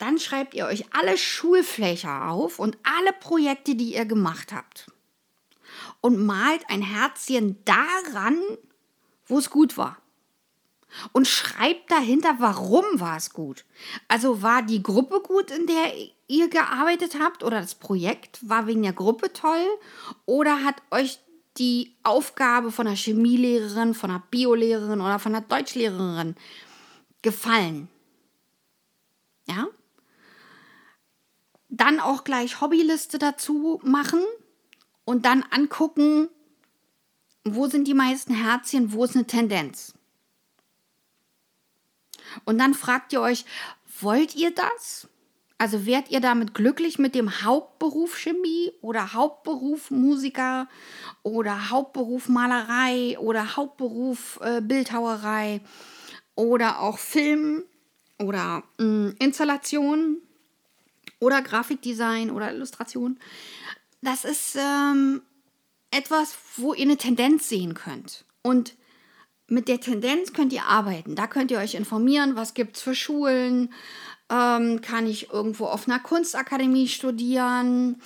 Dann 0.02 0.18
schreibt 0.18 0.54
ihr 0.54 0.66
euch 0.66 0.84
alle 0.92 1.16
Schulfläche 1.16 2.10
auf 2.10 2.58
und 2.58 2.76
alle 2.82 3.12
Projekte, 3.12 3.76
die 3.76 3.94
ihr 3.94 4.04
gemacht 4.04 4.52
habt. 4.52 4.90
Und 6.00 6.26
malt 6.26 6.62
ein 6.68 6.82
Herzchen 6.82 7.64
daran, 7.64 8.42
wo 9.26 9.38
es 9.38 9.48
gut 9.48 9.76
war. 9.76 9.98
Und 11.12 11.28
schreibt 11.28 11.88
dahinter, 11.92 12.34
warum 12.38 12.84
war 12.94 13.16
es 13.16 13.32
gut. 13.32 13.64
Also 14.08 14.42
war 14.42 14.62
die 14.62 14.82
Gruppe 14.82 15.20
gut, 15.20 15.52
in 15.52 15.68
der 15.68 15.94
ihr 16.26 16.50
gearbeitet 16.50 17.16
habt 17.20 17.44
oder 17.44 17.60
das 17.60 17.76
Projekt 17.76 18.40
war 18.42 18.66
wegen 18.66 18.82
der 18.82 18.94
Gruppe 18.94 19.32
toll 19.32 19.68
oder 20.26 20.64
hat 20.64 20.82
euch 20.90 21.20
die 21.58 21.94
Aufgabe 22.02 22.72
von 22.72 22.86
der 22.86 22.96
Chemielehrerin, 22.96 23.94
von 23.94 24.10
der 24.10 24.22
Biolehrerin 24.32 25.00
oder 25.00 25.20
von 25.20 25.30
der 25.30 25.42
Deutschlehrerin 25.42 26.34
gefallen? 27.22 27.88
Ja? 29.46 29.68
Dann 31.74 32.00
auch 32.00 32.22
gleich 32.22 32.60
Hobbyliste 32.60 33.18
dazu 33.18 33.80
machen 33.82 34.20
und 35.06 35.24
dann 35.24 35.42
angucken, 35.50 36.28
wo 37.44 37.66
sind 37.66 37.88
die 37.88 37.94
meisten 37.94 38.34
Herzchen, 38.34 38.92
wo 38.92 39.04
ist 39.04 39.16
eine 39.16 39.26
Tendenz. 39.26 39.94
Und 42.44 42.58
dann 42.58 42.74
fragt 42.74 43.14
ihr 43.14 43.22
euch, 43.22 43.46
wollt 44.00 44.36
ihr 44.36 44.54
das? 44.54 45.08
Also 45.56 45.86
werdet 45.86 46.10
ihr 46.10 46.20
damit 46.20 46.52
glücklich 46.52 46.98
mit 46.98 47.14
dem 47.14 47.42
Hauptberuf 47.42 48.18
Chemie 48.18 48.72
oder 48.82 49.14
Hauptberuf 49.14 49.90
Musiker 49.90 50.68
oder 51.22 51.70
Hauptberuf 51.70 52.28
Malerei 52.28 53.18
oder 53.18 53.56
Hauptberuf 53.56 54.40
äh, 54.42 54.60
Bildhauerei 54.60 55.62
oder 56.34 56.80
auch 56.80 56.98
Film 56.98 57.64
oder 58.18 58.62
mh, 58.78 58.84
mm, 58.84 59.16
Installation 59.20 60.18
oder 61.22 61.40
Grafikdesign 61.40 62.30
oder 62.30 62.52
Illustration. 62.52 63.18
Das 64.02 64.24
ist 64.24 64.56
ähm, 64.56 65.22
etwas, 65.92 66.36
wo 66.56 66.74
ihr 66.74 66.82
eine 66.82 66.96
Tendenz 66.96 67.48
sehen 67.48 67.74
könnt. 67.74 68.24
Und 68.42 68.74
mit 69.46 69.68
der 69.68 69.80
Tendenz 69.80 70.32
könnt 70.32 70.52
ihr 70.52 70.64
arbeiten. 70.64 71.14
Da 71.14 71.28
könnt 71.28 71.52
ihr 71.52 71.58
euch 71.58 71.74
informieren, 71.74 72.34
was 72.34 72.54
gibt 72.54 72.76
es 72.76 72.82
für 72.82 72.96
Schulen, 72.96 73.72
ähm, 74.30 74.80
kann 74.80 75.06
ich 75.06 75.30
irgendwo 75.30 75.66
auf 75.66 75.88
einer 75.88 76.00
Kunstakademie 76.00 76.88
studieren 76.88 78.02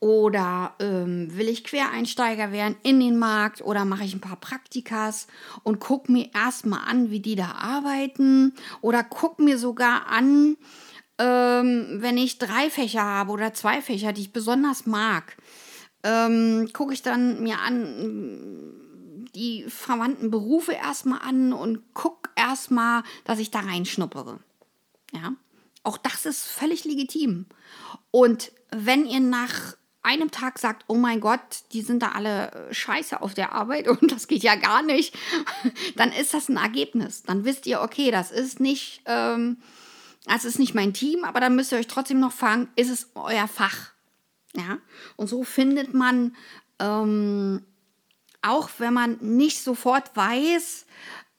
oder 0.00 0.74
ähm, 0.80 1.36
will 1.36 1.48
ich 1.48 1.64
Quereinsteiger 1.64 2.50
werden 2.50 2.76
in 2.82 2.98
den 2.98 3.16
Markt 3.16 3.62
oder 3.62 3.84
mache 3.84 4.04
ich 4.04 4.14
ein 4.14 4.20
paar 4.20 4.40
Praktikas 4.40 5.28
und 5.62 5.78
gucke 5.78 6.10
mir 6.10 6.30
erstmal 6.34 6.88
an, 6.88 7.10
wie 7.10 7.20
die 7.20 7.36
da 7.36 7.52
arbeiten 7.52 8.54
oder 8.80 9.04
gucke 9.04 9.42
mir 9.42 9.58
sogar 9.58 10.08
an, 10.08 10.56
ähm, 11.18 11.98
wenn 12.00 12.16
ich 12.18 12.38
drei 12.38 12.70
Fächer 12.70 13.02
habe 13.02 13.32
oder 13.32 13.54
zwei 13.54 13.80
Fächer, 13.80 14.12
die 14.12 14.22
ich 14.22 14.32
besonders 14.32 14.86
mag, 14.86 15.36
ähm, 16.02 16.70
gucke 16.72 16.92
ich 16.92 17.02
dann 17.02 17.42
mir 17.42 17.60
an 17.60 18.74
die 19.34 19.64
verwandten 19.68 20.30
Berufe 20.30 20.72
erstmal 20.72 21.20
an 21.20 21.52
und 21.52 21.94
gucke 21.94 22.30
erstmal, 22.36 23.02
dass 23.24 23.38
ich 23.38 23.50
da 23.50 23.60
reinschnuppere. 23.60 24.40
Ja. 25.12 25.32
Auch 25.82 25.98
das 25.98 26.26
ist 26.26 26.46
völlig 26.46 26.84
legitim. 26.84 27.46
Und 28.10 28.50
wenn 28.70 29.06
ihr 29.06 29.20
nach 29.20 29.76
einem 30.02 30.30
Tag 30.30 30.58
sagt, 30.58 30.84
oh 30.86 30.94
mein 30.94 31.20
Gott, 31.20 31.40
die 31.72 31.82
sind 31.82 32.02
da 32.02 32.12
alle 32.12 32.52
äh, 32.52 32.74
scheiße 32.74 33.20
auf 33.20 33.34
der 33.34 33.52
Arbeit 33.52 33.88
und 34.00 34.10
das 34.10 34.28
geht 34.28 34.42
ja 34.42 34.54
gar 34.54 34.82
nicht, 34.82 35.16
dann 35.96 36.12
ist 36.12 36.32
das 36.32 36.48
ein 36.48 36.56
Ergebnis. 36.56 37.22
Dann 37.24 37.44
wisst 37.44 37.66
ihr, 37.66 37.82
okay, 37.82 38.10
das 38.10 38.30
ist 38.30 38.60
nicht, 38.60 39.02
ähm, 39.06 39.58
das 40.26 40.44
ist 40.44 40.58
nicht 40.58 40.74
mein 40.74 40.92
Team, 40.92 41.24
aber 41.24 41.40
dann 41.40 41.56
müsst 41.56 41.72
ihr 41.72 41.78
euch 41.78 41.86
trotzdem 41.86 42.20
noch 42.20 42.32
fragen, 42.32 42.68
ist 42.76 42.90
es 42.90 43.10
euer 43.14 43.48
Fach? 43.48 43.92
Ja, 44.54 44.78
und 45.16 45.28
so 45.28 45.44
findet 45.44 45.94
man, 45.94 46.34
ähm, 46.78 47.62
auch 48.42 48.70
wenn 48.78 48.94
man 48.94 49.18
nicht 49.20 49.62
sofort 49.62 50.16
weiß, 50.16 50.86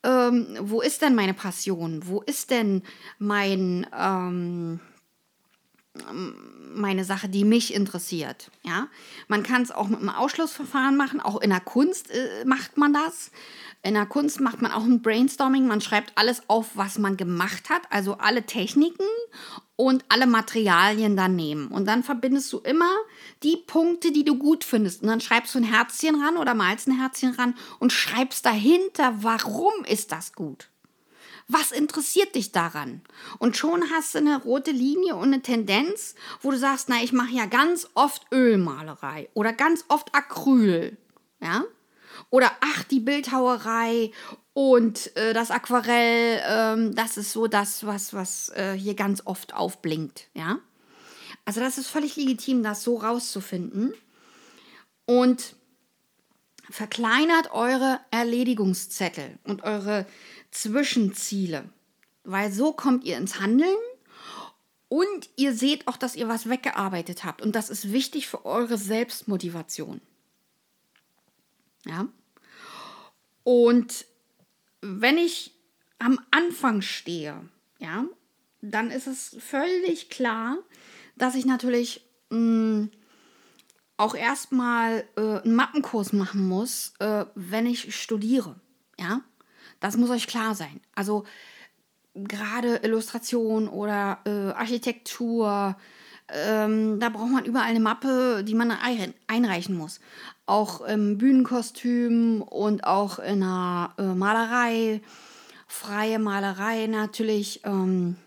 ähm, 0.03 0.57
wo 0.61 0.81
ist 0.81 1.01
denn 1.01 1.15
meine 1.15 1.33
Passion? 1.33 2.07
Wo 2.07 2.21
ist 2.21 2.51
denn 2.51 2.83
mein, 3.17 3.87
ähm, 3.97 4.79
meine 6.73 7.03
Sache, 7.03 7.29
die 7.29 7.43
mich 7.43 7.73
interessiert? 7.73 8.51
Ja, 8.63 8.87
man 9.27 9.43
kann 9.43 9.61
es 9.61 9.71
auch 9.71 9.87
mit 9.87 9.99
einem 9.99 10.09
Ausschlussverfahren 10.09 10.95
machen. 10.95 11.19
Auch 11.19 11.41
in 11.41 11.49
der 11.49 11.59
Kunst 11.59 12.11
äh, 12.11 12.45
macht 12.45 12.77
man 12.77 12.93
das. 12.93 13.31
In 13.83 13.93
der 13.93 14.05
Kunst 14.05 14.41
macht 14.41 14.61
man 14.61 14.71
auch 14.71 14.83
ein 14.83 15.01
Brainstorming. 15.01 15.67
Man 15.67 15.81
schreibt 15.81 16.13
alles 16.15 16.41
auf, 16.47 16.71
was 16.75 16.97
man 16.97 17.15
gemacht 17.17 17.69
hat, 17.69 17.83
also 17.89 18.17
alle 18.17 18.45
Techniken 18.45 19.05
und 19.75 20.03
alle 20.09 20.27
Materialien 20.27 21.15
dann 21.15 21.35
nehmen. 21.35 21.67
Und 21.67 21.85
dann 21.85 22.03
verbindest 22.03 22.51
du 22.51 22.57
immer 22.59 22.91
die 23.43 23.57
Punkte, 23.57 24.11
die 24.11 24.25
du 24.25 24.37
gut 24.37 24.63
findest. 24.63 25.03
Und 25.03 25.07
dann 25.07 25.21
schreibst 25.21 25.53
du 25.55 25.59
ein 25.59 25.63
Herzchen 25.63 26.21
ran 26.21 26.37
oder 26.37 26.53
malst 26.53 26.87
ein 26.87 26.99
Herzchen 26.99 27.33
ran 27.35 27.55
und 27.79 27.93
schreibst 27.93 28.45
dahinter, 28.45 29.15
warum 29.21 29.85
ist 29.87 30.11
das 30.11 30.33
gut? 30.33 30.69
Was 31.49 31.71
interessiert 31.71 32.35
dich 32.35 32.51
daran? 32.51 33.01
Und 33.39 33.55
schon 33.55 33.89
hast 33.91 34.13
du 34.13 34.19
eine 34.19 34.41
rote 34.41 34.71
Linie 34.71 35.15
und 35.15 35.33
eine 35.33 35.41
Tendenz, 35.41 36.15
wo 36.41 36.51
du 36.51 36.57
sagst, 36.57 36.89
na, 36.89 37.01
ich 37.01 37.13
mache 37.13 37.31
ja 37.31 37.45
ganz 37.45 37.87
oft 37.93 38.25
Ölmalerei 38.33 39.29
oder 39.33 39.53
ganz 39.53 39.85
oft 39.87 40.13
Acryl. 40.13 40.97
Ja? 41.39 41.63
Oder 42.29 42.51
ach, 42.59 42.83
die 42.83 42.99
Bildhauerei 42.99 44.11
und 44.53 45.15
äh, 45.15 45.33
das 45.33 45.51
Aquarell, 45.51 46.41
ähm, 46.45 46.95
das 46.95 47.15
ist 47.15 47.31
so 47.31 47.47
das, 47.47 47.85
was, 47.85 48.13
was 48.13 48.49
äh, 48.49 48.73
hier 48.73 48.95
ganz 48.95 49.21
oft 49.23 49.53
aufblinkt. 49.53 50.27
Ja? 50.33 50.59
Also 51.45 51.61
das 51.61 51.77
ist 51.77 51.87
völlig 51.87 52.17
legitim, 52.17 52.61
das 52.61 52.83
so 52.83 52.97
rauszufinden. 52.97 53.93
Und 55.05 55.55
verkleinert 56.69 57.51
eure 57.51 57.99
Erledigungszettel 58.11 59.39
und 59.43 59.63
eure 59.63 60.05
Zwischenziele, 60.57 61.69
weil 62.23 62.51
so 62.51 62.73
kommt 62.73 63.03
ihr 63.03 63.17
ins 63.17 63.39
Handeln 63.39 63.77
und 64.89 65.29
ihr 65.35 65.53
seht 65.53 65.87
auch, 65.87 65.97
dass 65.97 66.15
ihr 66.15 66.27
was 66.27 66.49
weggearbeitet 66.49 67.23
habt 67.23 67.41
und 67.41 67.55
das 67.55 67.69
ist 67.69 67.91
wichtig 67.91 68.27
für 68.27 68.45
eure 68.45 68.77
Selbstmotivation. 68.77 70.01
Ja? 71.85 72.07
Und 73.43 74.05
wenn 74.81 75.17
ich 75.17 75.53
am 75.99 76.19
Anfang 76.31 76.81
stehe, 76.81 77.47
ja, 77.79 78.05
dann 78.61 78.91
ist 78.91 79.07
es 79.07 79.37
völlig 79.39 80.09
klar, 80.09 80.57
dass 81.15 81.35
ich 81.35 81.45
natürlich 81.45 82.01
mm, 82.29 82.85
auch 83.97 84.15
erstmal 84.15 85.07
äh, 85.15 85.41
einen 85.41 85.55
Mappenkurs 85.55 86.13
machen 86.13 86.47
muss, 86.47 86.93
äh, 86.99 87.25
wenn 87.35 87.65
ich 87.65 87.95
studiere. 87.95 88.59
Ja, 88.99 89.21
das 89.79 89.97
muss 89.97 90.09
euch 90.09 90.27
klar 90.27 90.55
sein. 90.55 90.79
Also 90.95 91.25
gerade 92.13 92.77
Illustration 92.83 93.67
oder 93.67 94.19
äh, 94.25 94.51
Architektur, 94.51 95.75
ähm, 96.29 96.99
da 96.99 97.09
braucht 97.09 97.31
man 97.31 97.45
überall 97.45 97.67
eine 97.67 97.79
Mappe, 97.79 98.43
die 98.43 98.55
man 98.55 98.73
einreichen 99.27 99.77
muss. 99.77 99.99
Auch 100.45 100.81
im 100.81 101.17
Bühnenkostüm 101.17 102.41
und 102.41 102.83
auch 102.83 103.19
in 103.19 103.43
einer 103.43 103.93
äh, 103.97 104.13
Malerei, 104.13 105.01
freie 105.67 106.19
Malerei 106.19 106.87
natürlich. 106.87 107.61
Ähm, 107.63 108.17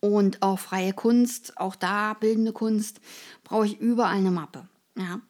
und 0.00 0.42
auch 0.42 0.58
freie 0.58 0.92
Kunst, 0.92 1.58
auch 1.58 1.74
da 1.74 2.14
bildende 2.14 2.52
Kunst, 2.52 3.00
brauche 3.44 3.66
ich 3.66 3.80
überall 3.80 4.16
eine 4.16 4.30
Mappe. 4.30 4.68
Ja. 4.96 5.20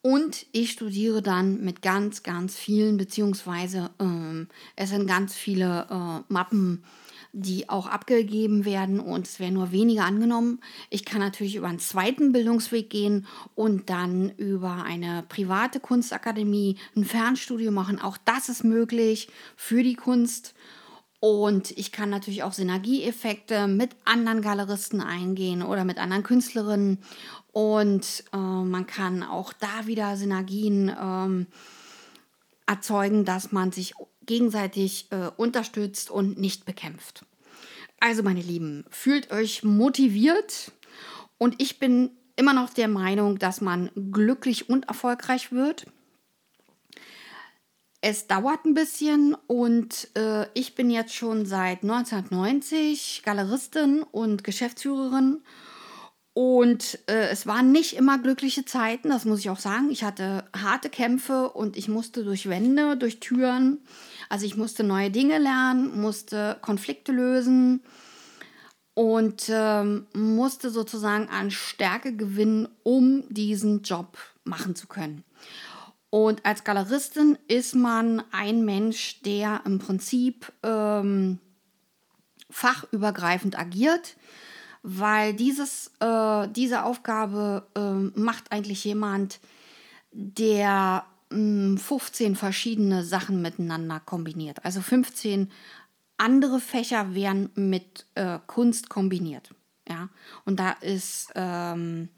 Und 0.00 0.46
ich 0.52 0.70
studiere 0.70 1.22
dann 1.22 1.64
mit 1.64 1.82
ganz, 1.82 2.22
ganz 2.22 2.56
vielen, 2.56 2.96
beziehungsweise 2.96 3.90
ähm, 3.98 4.48
es 4.76 4.90
sind 4.90 5.08
ganz 5.08 5.34
viele 5.34 5.86
äh, 5.90 6.32
Mappen, 6.32 6.84
die 7.32 7.68
auch 7.68 7.86
abgegeben 7.86 8.64
werden 8.64 9.00
und 9.00 9.26
es 9.26 9.38
werden 9.38 9.54
nur 9.54 9.72
wenige 9.72 10.02
angenommen. 10.02 10.60
Ich 10.88 11.04
kann 11.04 11.20
natürlich 11.20 11.56
über 11.56 11.66
einen 11.66 11.80
zweiten 11.80 12.32
Bildungsweg 12.32 12.88
gehen 12.90 13.26
und 13.54 13.90
dann 13.90 14.30
über 14.30 14.84
eine 14.84 15.24
private 15.28 15.80
Kunstakademie 15.80 16.76
ein 16.96 17.04
Fernstudio 17.04 17.70
machen. 17.70 18.00
Auch 18.00 18.18
das 18.24 18.48
ist 18.48 18.64
möglich 18.64 19.28
für 19.56 19.82
die 19.82 19.96
Kunst. 19.96 20.54
Und 21.20 21.72
ich 21.72 21.90
kann 21.90 22.10
natürlich 22.10 22.44
auch 22.44 22.52
Synergieeffekte 22.52 23.66
mit 23.66 23.90
anderen 24.04 24.40
Galeristen 24.40 25.00
eingehen 25.00 25.62
oder 25.62 25.84
mit 25.84 25.98
anderen 25.98 26.22
Künstlerinnen. 26.22 26.98
Und 27.58 28.22
äh, 28.32 28.36
man 28.36 28.86
kann 28.86 29.24
auch 29.24 29.52
da 29.52 29.88
wieder 29.88 30.16
Synergien 30.16 30.94
ähm, 30.96 31.48
erzeugen, 32.68 33.24
dass 33.24 33.50
man 33.50 33.72
sich 33.72 33.94
gegenseitig 34.24 35.08
äh, 35.10 35.32
unterstützt 35.36 36.08
und 36.08 36.38
nicht 36.38 36.66
bekämpft. 36.66 37.24
Also 37.98 38.22
meine 38.22 38.42
Lieben, 38.42 38.84
fühlt 38.90 39.32
euch 39.32 39.64
motiviert 39.64 40.70
und 41.36 41.60
ich 41.60 41.80
bin 41.80 42.10
immer 42.36 42.52
noch 42.52 42.70
der 42.70 42.86
Meinung, 42.86 43.40
dass 43.40 43.60
man 43.60 43.90
glücklich 44.12 44.70
und 44.70 44.86
erfolgreich 44.86 45.50
wird 45.50 45.86
es 48.00 48.28
dauert 48.28 48.64
ein 48.64 48.74
bisschen 48.74 49.34
und 49.48 50.08
äh, 50.16 50.46
ich 50.54 50.76
bin 50.76 50.88
jetzt 50.88 51.12
schon 51.12 51.46
seit 51.46 51.82
1990 51.82 53.22
Galeristin 53.24 54.04
und 54.04 54.44
Geschäftsführerin. 54.44 55.42
Und 56.38 57.00
äh, 57.08 57.30
es 57.30 57.48
waren 57.48 57.72
nicht 57.72 57.96
immer 57.96 58.16
glückliche 58.16 58.64
Zeiten, 58.64 59.08
das 59.08 59.24
muss 59.24 59.40
ich 59.40 59.50
auch 59.50 59.58
sagen. 59.58 59.90
Ich 59.90 60.04
hatte 60.04 60.44
harte 60.56 60.88
Kämpfe 60.88 61.48
und 61.48 61.76
ich 61.76 61.88
musste 61.88 62.22
durch 62.22 62.48
Wände, 62.48 62.96
durch 62.96 63.18
Türen. 63.18 63.78
Also 64.28 64.46
ich 64.46 64.56
musste 64.56 64.84
neue 64.84 65.10
Dinge 65.10 65.38
lernen, 65.38 66.00
musste 66.00 66.56
Konflikte 66.60 67.10
lösen 67.10 67.82
und 68.94 69.46
ähm, 69.48 70.06
musste 70.14 70.70
sozusagen 70.70 71.28
an 71.28 71.50
Stärke 71.50 72.14
gewinnen, 72.14 72.68
um 72.84 73.24
diesen 73.30 73.82
Job 73.82 74.16
machen 74.44 74.76
zu 74.76 74.86
können. 74.86 75.24
Und 76.08 76.46
als 76.46 76.62
Galeristin 76.62 77.36
ist 77.48 77.74
man 77.74 78.22
ein 78.30 78.64
Mensch, 78.64 79.22
der 79.22 79.62
im 79.64 79.80
Prinzip 79.80 80.52
ähm, 80.62 81.40
fachübergreifend 82.48 83.58
agiert, 83.58 84.14
weil 84.82 85.34
dieses, 85.34 85.92
äh, 86.00 86.48
diese 86.48 86.84
Aufgabe 86.84 87.66
äh, 87.74 88.18
macht 88.18 88.52
eigentlich 88.52 88.84
jemand, 88.84 89.40
der 90.12 91.04
äh, 91.30 91.76
15 91.76 92.36
verschiedene 92.36 93.04
Sachen 93.04 93.42
miteinander 93.42 94.00
kombiniert. 94.00 94.64
Also 94.64 94.80
15 94.80 95.50
andere 96.16 96.60
Fächer 96.60 97.14
werden 97.14 97.50
mit 97.54 98.06
äh, 98.14 98.38
Kunst 98.46 98.88
kombiniert. 98.88 99.54
Ja, 99.88 100.10
und 100.44 100.60
da 100.60 100.72
ist 100.72 101.32
ähm, 101.34 102.08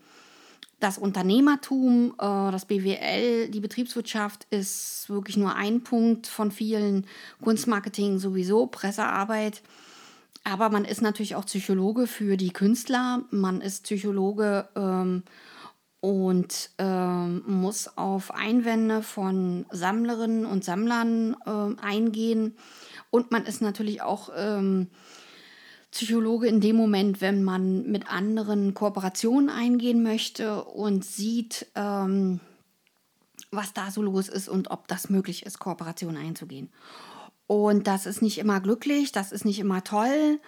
das 0.81 0.99
Unternehmertum, 0.99 2.15
äh, 2.19 2.51
das 2.51 2.65
BWL, 2.65 3.49
die 3.49 3.61
Betriebswirtschaft 3.61 4.47
ist 4.51 5.09
wirklich 5.09 5.37
nur 5.37 5.55
ein 5.55 5.85
Punkt 5.85 6.27
von 6.27 6.51
vielen. 6.51 7.07
Kunstmarketing 7.43 8.19
sowieso, 8.19 8.67
Pressearbeit. 8.67 9.63
Aber 10.45 10.71
man 10.71 10.85
ist 10.85 11.03
natürlich 11.03 11.35
auch 11.35 11.47
Psychologe 11.47 12.07
für 12.07 12.37
die 12.37 12.53
Künstler. 12.53 13.25
Man 13.31 13.61
ist 13.61 13.85
Psychologe 13.85 14.69
ähm, 14.75 15.23
und 16.01 16.71
ähm, 16.79 17.43
muss 17.47 17.97
auf 17.99 18.33
Einwände 18.35 19.03
von 19.03 19.67
Sammlerinnen 19.71 20.47
und 20.47 20.65
Sammlern 20.65 21.37
äh, 21.45 21.83
eingehen. 21.83 22.57
Und 23.11 23.31
man 23.31 23.45
ist 23.45 23.61
natürlich 23.61 24.01
auch 24.01 24.31
ähm, 24.35 24.89
Psychologe 25.91 26.47
in 26.47 26.61
dem 26.61 26.77
Moment, 26.77 27.21
wenn 27.21 27.43
man 27.43 27.91
mit 27.91 28.11
anderen 28.11 28.75
Kooperationen 28.75 29.51
eingehen 29.51 30.03
möchte 30.03 30.65
und 30.65 31.05
sieht, 31.05 31.67
ähm, 31.75 32.41
was 33.51 33.73
da 33.73 33.91
so 33.91 34.01
los 34.01 34.29
ist 34.29 34.49
und 34.49 34.71
ob 34.71 34.87
das 34.89 35.11
möglich 35.11 35.45
ist, 35.45 35.59
Kooperationen 35.59 36.17
einzugehen. 36.17 36.71
Und 37.51 37.89
das 37.89 38.07
ist 38.07 38.23
nicht 38.23 38.39
immer 38.39 38.61
glücklich, 38.61 39.11
das 39.11 39.33
ist 39.33 39.45
nicht 39.45 39.59
immer 39.59 39.83
toll 39.83 40.39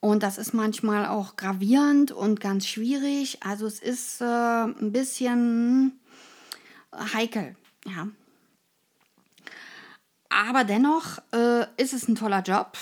und 0.00 0.22
das 0.22 0.36
ist 0.36 0.52
manchmal 0.52 1.06
auch 1.06 1.36
gravierend 1.36 2.12
und 2.12 2.40
ganz 2.40 2.66
schwierig. 2.66 3.38
Also 3.42 3.64
es 3.66 3.80
ist 3.80 4.20
äh, 4.20 4.24
ein 4.24 4.92
bisschen 4.92 5.98
heikel, 7.14 7.56
ja. 7.86 8.08
Aber 10.28 10.64
dennoch 10.64 11.20
äh, 11.32 11.64
ist 11.78 11.94
es 11.94 12.06
ein 12.06 12.16
toller 12.16 12.42
Job. 12.42 12.76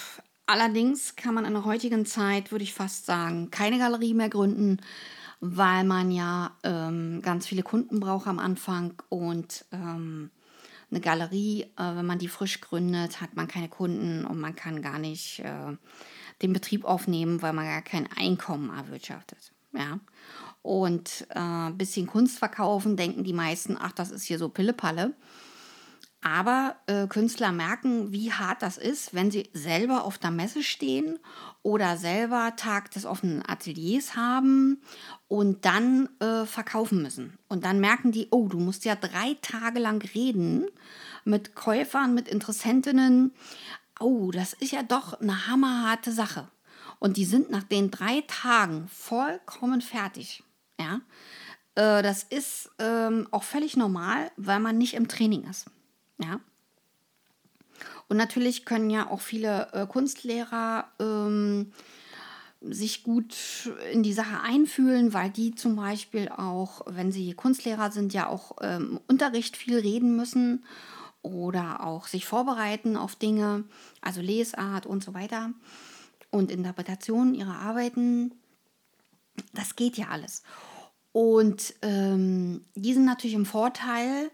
Allerdings 0.47 1.15
kann 1.15 1.35
man 1.35 1.45
in 1.45 1.53
der 1.53 1.65
heutigen 1.65 2.07
Zeit, 2.07 2.51
würde 2.51 2.65
ich 2.65 2.75
fast 2.75 3.07
sagen, 3.07 3.53
keine 3.53 3.79
Galerie 3.79 4.15
mehr 4.15 4.31
gründen, 4.31 4.81
weil 5.39 5.85
man 5.85 6.11
ja 6.11 6.57
ähm, 6.65 7.23
ganz 7.23 7.47
viele 7.47 7.63
Kunden 7.63 8.01
braucht 8.01 8.27
am 8.27 8.41
Anfang 8.41 9.01
und 9.11 9.65
ähm, 9.71 10.33
eine 10.91 11.01
Galerie, 11.01 11.63
äh, 11.77 11.97
wenn 11.97 12.07
man 12.07 12.19
die 12.19 12.29
frisch 12.29 12.61
gründet, 12.61 13.21
hat 13.21 13.37
man 13.37 13.49
keine 13.49 13.69
Kunden 13.69 14.25
und 14.25 14.39
man 14.39 14.57
kann 14.57 14.83
gar 14.83 14.99
nicht 14.99 15.41
äh, 15.41 15.77
den 16.43 16.53
Betrieb 16.53 16.85
aufnehmen, 16.85 17.43
weil 17.43 17.53
man 17.53 17.67
gar 17.67 17.83
kein 17.83 18.09
Einkommen 18.17 18.71
erwirtschaftet. 18.77 19.53
Ja. 19.73 20.01
Und 20.63 21.27
ein 21.31 21.73
äh, 21.73 21.75
bisschen 21.75 22.07
Kunst 22.07 22.39
verkaufen, 22.39 22.97
denken 22.97 23.25
die 23.25 23.33
meisten, 23.33 23.77
ach, 23.79 23.93
das 23.93 24.11
ist 24.11 24.25
hier 24.25 24.39
so 24.39 24.49
Pillepalle. 24.49 25.15
Aber 26.23 26.77
äh, 26.87 27.07
Künstler 27.07 27.51
merken, 27.51 28.13
wie 28.13 28.31
hart 28.33 28.61
das 28.61 28.77
ist, 28.77 29.15
wenn 29.15 29.31
sie 29.31 29.49
selber 29.55 30.05
auf 30.05 30.19
der 30.19 30.31
Messe 30.31 30.63
stehen 30.63 31.19
oder 31.63 31.97
selber 31.97 32.55
Tag 32.57 32.91
des 32.91 33.07
offenen 33.07 33.43
Ateliers 33.49 34.17
haben 34.17 34.83
und 35.29 35.65
dann 35.65 36.11
äh, 36.21 36.45
verkaufen 36.45 37.03
müssen. 37.03 37.39
Und 37.49 37.65
dann 37.65 37.81
merken 37.81 38.13
die, 38.13 38.29
oh, 38.31 38.49
du 38.49 38.59
musst 38.59 38.85
ja 38.85 38.97
drei 38.97 39.39
Tage 39.41 39.79
lang 39.79 40.03
reden 40.15 40.67
mit 41.25 41.55
Käufern, 41.55 42.15
mit 42.15 42.29
Interessentinnen. 42.29 43.33
Oh, 43.99 44.31
das 44.31 44.53
ist 44.53 44.73
ja 44.73 44.83
doch 44.83 45.21
eine 45.21 45.47
hammerharte 45.47 46.13
Sache. 46.13 46.49
Und 46.99 47.17
die 47.17 47.25
sind 47.25 47.51
nach 47.51 47.63
den 47.63 47.91
drei 47.91 48.25
Tagen 48.27 48.89
vollkommen 48.89 49.81
fertig. 49.81 50.43
Ja, 50.79 51.01
äh, 51.77 52.03
das 52.03 52.25
ist 52.25 52.71
ähm, 52.79 53.27
auch 53.31 53.43
völlig 53.43 53.79
normal, 53.79 54.31
weil 54.37 54.61
man 54.61 54.77
nicht 54.77 54.93
im 54.93 55.09
Training 55.09 55.45
ist. 55.45 55.71
Ja. 56.23 56.41
Und 58.09 58.17
natürlich 58.17 58.65
können 58.65 58.91
ja 58.91 59.09
auch 59.09 59.21
viele 59.21 59.73
äh, 59.73 59.87
Kunstlehrer 59.87 60.89
ähm, 60.99 61.73
sich 62.61 63.03
gut 63.05 63.35
in 63.93 64.03
die 64.03 64.13
Sache 64.13 64.41
einfühlen, 64.43 65.15
weil 65.15 65.31
die 65.31 65.55
zum 65.55 65.77
Beispiel 65.77 66.29
auch, 66.29 66.83
wenn 66.87 67.11
sie 67.11 67.33
Kunstlehrer 67.35 67.91
sind, 67.91 68.13
ja 68.13 68.29
auch 68.29 68.57
ähm, 68.61 69.01
Unterricht 69.09 69.57
viel 69.57 69.79
reden 69.79 70.15
müssen 70.17 70.65
oder 71.23 71.85
auch 71.87 72.07
sich 72.07 72.27
vorbereiten 72.27 72.97
auf 72.97 73.17
Dinge, 73.17 73.65
also 74.01 74.21
Lesart 74.21 74.87
und 74.87 75.03
so 75.03 75.15
weiter 75.15 75.53
und 76.31 76.51
Interpretation 76.51 77.35
ihrer 77.35 77.59
Arbeiten. 77.61 78.33
Das 79.55 79.77
geht 79.77 79.97
ja 79.97 80.09
alles. 80.09 80.43
Und 81.13 81.75
ähm, 81.83 82.65
die 82.75 82.93
sind 82.93 83.05
natürlich 83.05 83.35
im 83.35 83.47
Vorteil, 83.47 84.31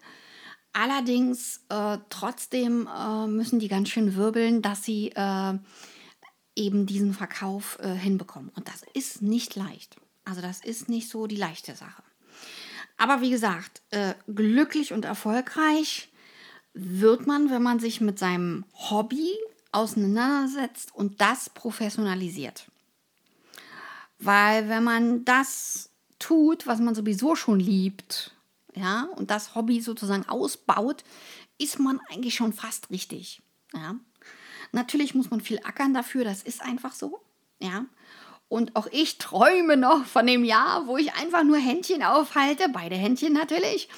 Allerdings 0.78 1.62
äh, 1.70 1.96
trotzdem 2.10 2.86
äh, 2.86 3.26
müssen 3.26 3.60
die 3.60 3.68
ganz 3.68 3.88
schön 3.88 4.14
wirbeln, 4.14 4.60
dass 4.60 4.84
sie 4.84 5.10
äh, 5.14 5.54
eben 6.54 6.84
diesen 6.84 7.14
Verkauf 7.14 7.78
äh, 7.80 7.94
hinbekommen. 7.94 8.50
Und 8.54 8.68
das 8.68 8.84
ist 8.92 9.22
nicht 9.22 9.56
leicht. 9.56 9.96
Also 10.26 10.42
das 10.42 10.62
ist 10.62 10.90
nicht 10.90 11.08
so 11.08 11.26
die 11.26 11.36
leichte 11.36 11.74
Sache. 11.74 12.02
Aber 12.98 13.22
wie 13.22 13.30
gesagt, 13.30 13.80
äh, 13.88 14.12
glücklich 14.28 14.92
und 14.92 15.06
erfolgreich 15.06 16.10
wird 16.74 17.26
man, 17.26 17.48
wenn 17.48 17.62
man 17.62 17.78
sich 17.78 18.02
mit 18.02 18.18
seinem 18.18 18.66
Hobby 18.74 19.30
auseinandersetzt 19.72 20.94
und 20.94 21.22
das 21.22 21.48
professionalisiert. 21.48 22.70
Weil 24.18 24.68
wenn 24.68 24.84
man 24.84 25.24
das 25.24 25.88
tut, 26.18 26.66
was 26.66 26.80
man 26.80 26.94
sowieso 26.94 27.34
schon 27.34 27.60
liebt, 27.60 28.36
ja, 28.76 29.08
und 29.16 29.30
das 29.30 29.54
Hobby 29.54 29.80
sozusagen 29.80 30.28
ausbaut, 30.28 31.02
ist 31.58 31.78
man 31.78 32.00
eigentlich 32.10 32.34
schon 32.34 32.52
fast 32.52 32.90
richtig. 32.90 33.42
Ja. 33.74 33.96
Natürlich 34.72 35.14
muss 35.14 35.30
man 35.30 35.40
viel 35.40 35.60
ackern 35.64 35.94
dafür, 35.94 36.24
das 36.24 36.42
ist 36.42 36.62
einfach 36.62 36.92
so. 36.92 37.20
Ja. 37.58 37.86
Und 38.48 38.76
auch 38.76 38.86
ich 38.92 39.18
träume 39.18 39.76
noch 39.76 40.04
von 40.04 40.26
dem 40.26 40.44
Jahr, 40.44 40.86
wo 40.86 40.96
ich 40.98 41.14
einfach 41.14 41.42
nur 41.42 41.56
Händchen 41.56 42.02
aufhalte, 42.02 42.68
beide 42.72 42.94
Händchen 42.94 43.32
natürlich. 43.32 43.88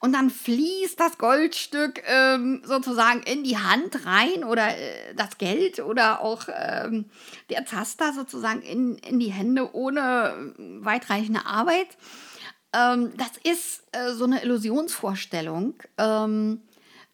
Und 0.00 0.12
dann 0.12 0.28
fließt 0.28 1.00
das 1.00 1.16
Goldstück 1.16 2.02
ähm, 2.06 2.60
sozusagen 2.64 3.22
in 3.22 3.42
die 3.44 3.56
Hand 3.56 4.04
rein 4.04 4.44
oder 4.44 4.76
äh, 4.76 5.14
das 5.14 5.38
Geld 5.38 5.78
oder 5.78 6.20
auch 6.20 6.48
ähm, 6.54 7.06
der 7.48 7.64
Zaster 7.64 8.12
sozusagen 8.12 8.60
in, 8.60 8.98
in 8.98 9.18
die 9.18 9.32
Hände 9.32 9.74
ohne 9.74 10.52
weitreichende 10.58 11.46
Arbeit. 11.46 11.96
Ähm, 12.74 13.12
das 13.16 13.30
ist 13.44 13.84
äh, 13.92 14.12
so 14.12 14.24
eine 14.24 14.42
Illusionsvorstellung, 14.42 15.74
ähm, 15.96 16.60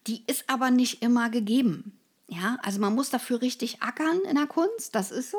die 0.07 0.25
ist 0.27 0.45
aber 0.49 0.71
nicht 0.71 1.03
immer 1.03 1.29
gegeben. 1.29 1.99
Ja, 2.29 2.59
also 2.63 2.81
man 2.81 2.95
muss 2.95 3.11
dafür 3.11 3.43
richtig 3.43 3.83
ackern 3.83 4.21
in 4.29 4.37
der 4.37 4.47
Kunst, 4.47 4.95
das 4.95 5.11
ist 5.11 5.31
so. 5.31 5.39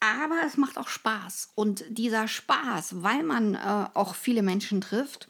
Aber 0.00 0.40
es 0.44 0.56
macht 0.56 0.76
auch 0.78 0.88
Spaß. 0.88 1.52
Und 1.54 1.84
dieser 1.88 2.26
Spaß, 2.26 3.02
weil 3.02 3.22
man 3.22 3.54
äh, 3.54 3.86
auch 3.94 4.16
viele 4.16 4.42
Menschen 4.42 4.80
trifft 4.80 5.28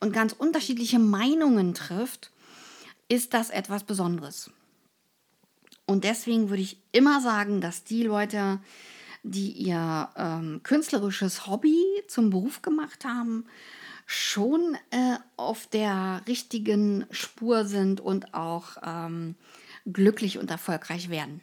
und 0.00 0.12
ganz 0.12 0.32
unterschiedliche 0.32 0.98
Meinungen 0.98 1.72
trifft, 1.74 2.30
ist 3.08 3.32
das 3.32 3.50
etwas 3.50 3.84
Besonderes. 3.84 4.50
Und 5.86 6.04
deswegen 6.04 6.50
würde 6.50 6.62
ich 6.62 6.76
immer 6.92 7.20
sagen, 7.20 7.60
dass 7.62 7.84
die 7.84 8.02
Leute, 8.02 8.58
die 9.30 9.52
ihr 9.52 10.08
ähm, 10.16 10.60
künstlerisches 10.62 11.46
Hobby 11.46 11.84
zum 12.06 12.30
Beruf 12.30 12.62
gemacht 12.62 13.04
haben, 13.04 13.44
schon 14.06 14.76
äh, 14.90 15.16
auf 15.36 15.66
der 15.66 16.22
richtigen 16.26 17.06
Spur 17.10 17.64
sind 17.64 18.00
und 18.00 18.34
auch 18.34 18.76
ähm, 18.82 19.34
glücklich 19.86 20.38
und 20.38 20.50
erfolgreich 20.50 21.10
werden. 21.10 21.40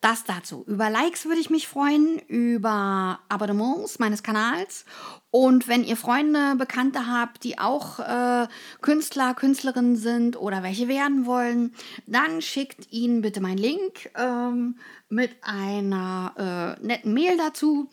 Das 0.00 0.24
dazu. 0.24 0.64
Über 0.66 0.88
Likes 0.88 1.26
würde 1.26 1.42
ich 1.42 1.50
mich 1.50 1.68
freuen, 1.68 2.18
über 2.20 3.20
Abonnements 3.28 3.98
meines 3.98 4.22
Kanals. 4.22 4.86
Und 5.30 5.68
wenn 5.68 5.84
ihr 5.84 5.96
Freunde, 5.96 6.54
Bekannte 6.56 7.06
habt, 7.06 7.44
die 7.44 7.58
auch 7.58 7.98
äh, 7.98 8.48
Künstler, 8.80 9.34
Künstlerinnen 9.34 9.96
sind 9.96 10.40
oder 10.40 10.62
welche 10.62 10.88
werden 10.88 11.26
wollen, 11.26 11.74
dann 12.06 12.40
schickt 12.40 12.90
ihnen 12.90 13.20
bitte 13.20 13.42
meinen 13.42 13.58
Link 13.58 14.10
ähm, 14.16 14.78
mit 15.10 15.32
einer 15.42 16.78
äh, 16.80 16.86
netten 16.86 17.12
Mail 17.12 17.36
dazu 17.36 17.90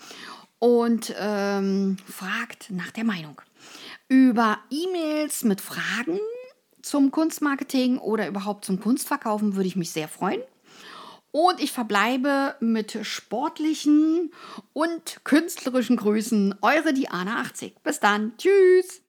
und 0.59 1.13
ähm, 1.19 1.97
fragt 2.05 2.71
nach 2.71 2.91
der 2.91 3.03
Meinung. 3.03 3.41
Über 4.07 4.59
E-Mails 4.69 5.43
mit 5.43 5.59
Fragen 5.59 6.19
zum 6.81 7.11
Kunstmarketing 7.11 7.97
oder 7.97 8.29
überhaupt 8.29 8.63
zum 8.63 8.79
Kunstverkaufen 8.79 9.57
würde 9.57 9.67
ich 9.67 9.75
mich 9.75 9.91
sehr 9.91 10.07
freuen. 10.07 10.41
Und 11.39 11.62
ich 11.62 11.71
verbleibe 11.71 12.56
mit 12.62 12.97
sportlichen 13.06 14.32
und 14.73 15.23
künstlerischen 15.23 15.95
Grüßen. 15.95 16.56
Eure 16.63 16.95
Diana 16.95 17.41
80. 17.41 17.76
Bis 17.84 18.00
dann. 18.00 18.36
Tschüss. 18.39 19.04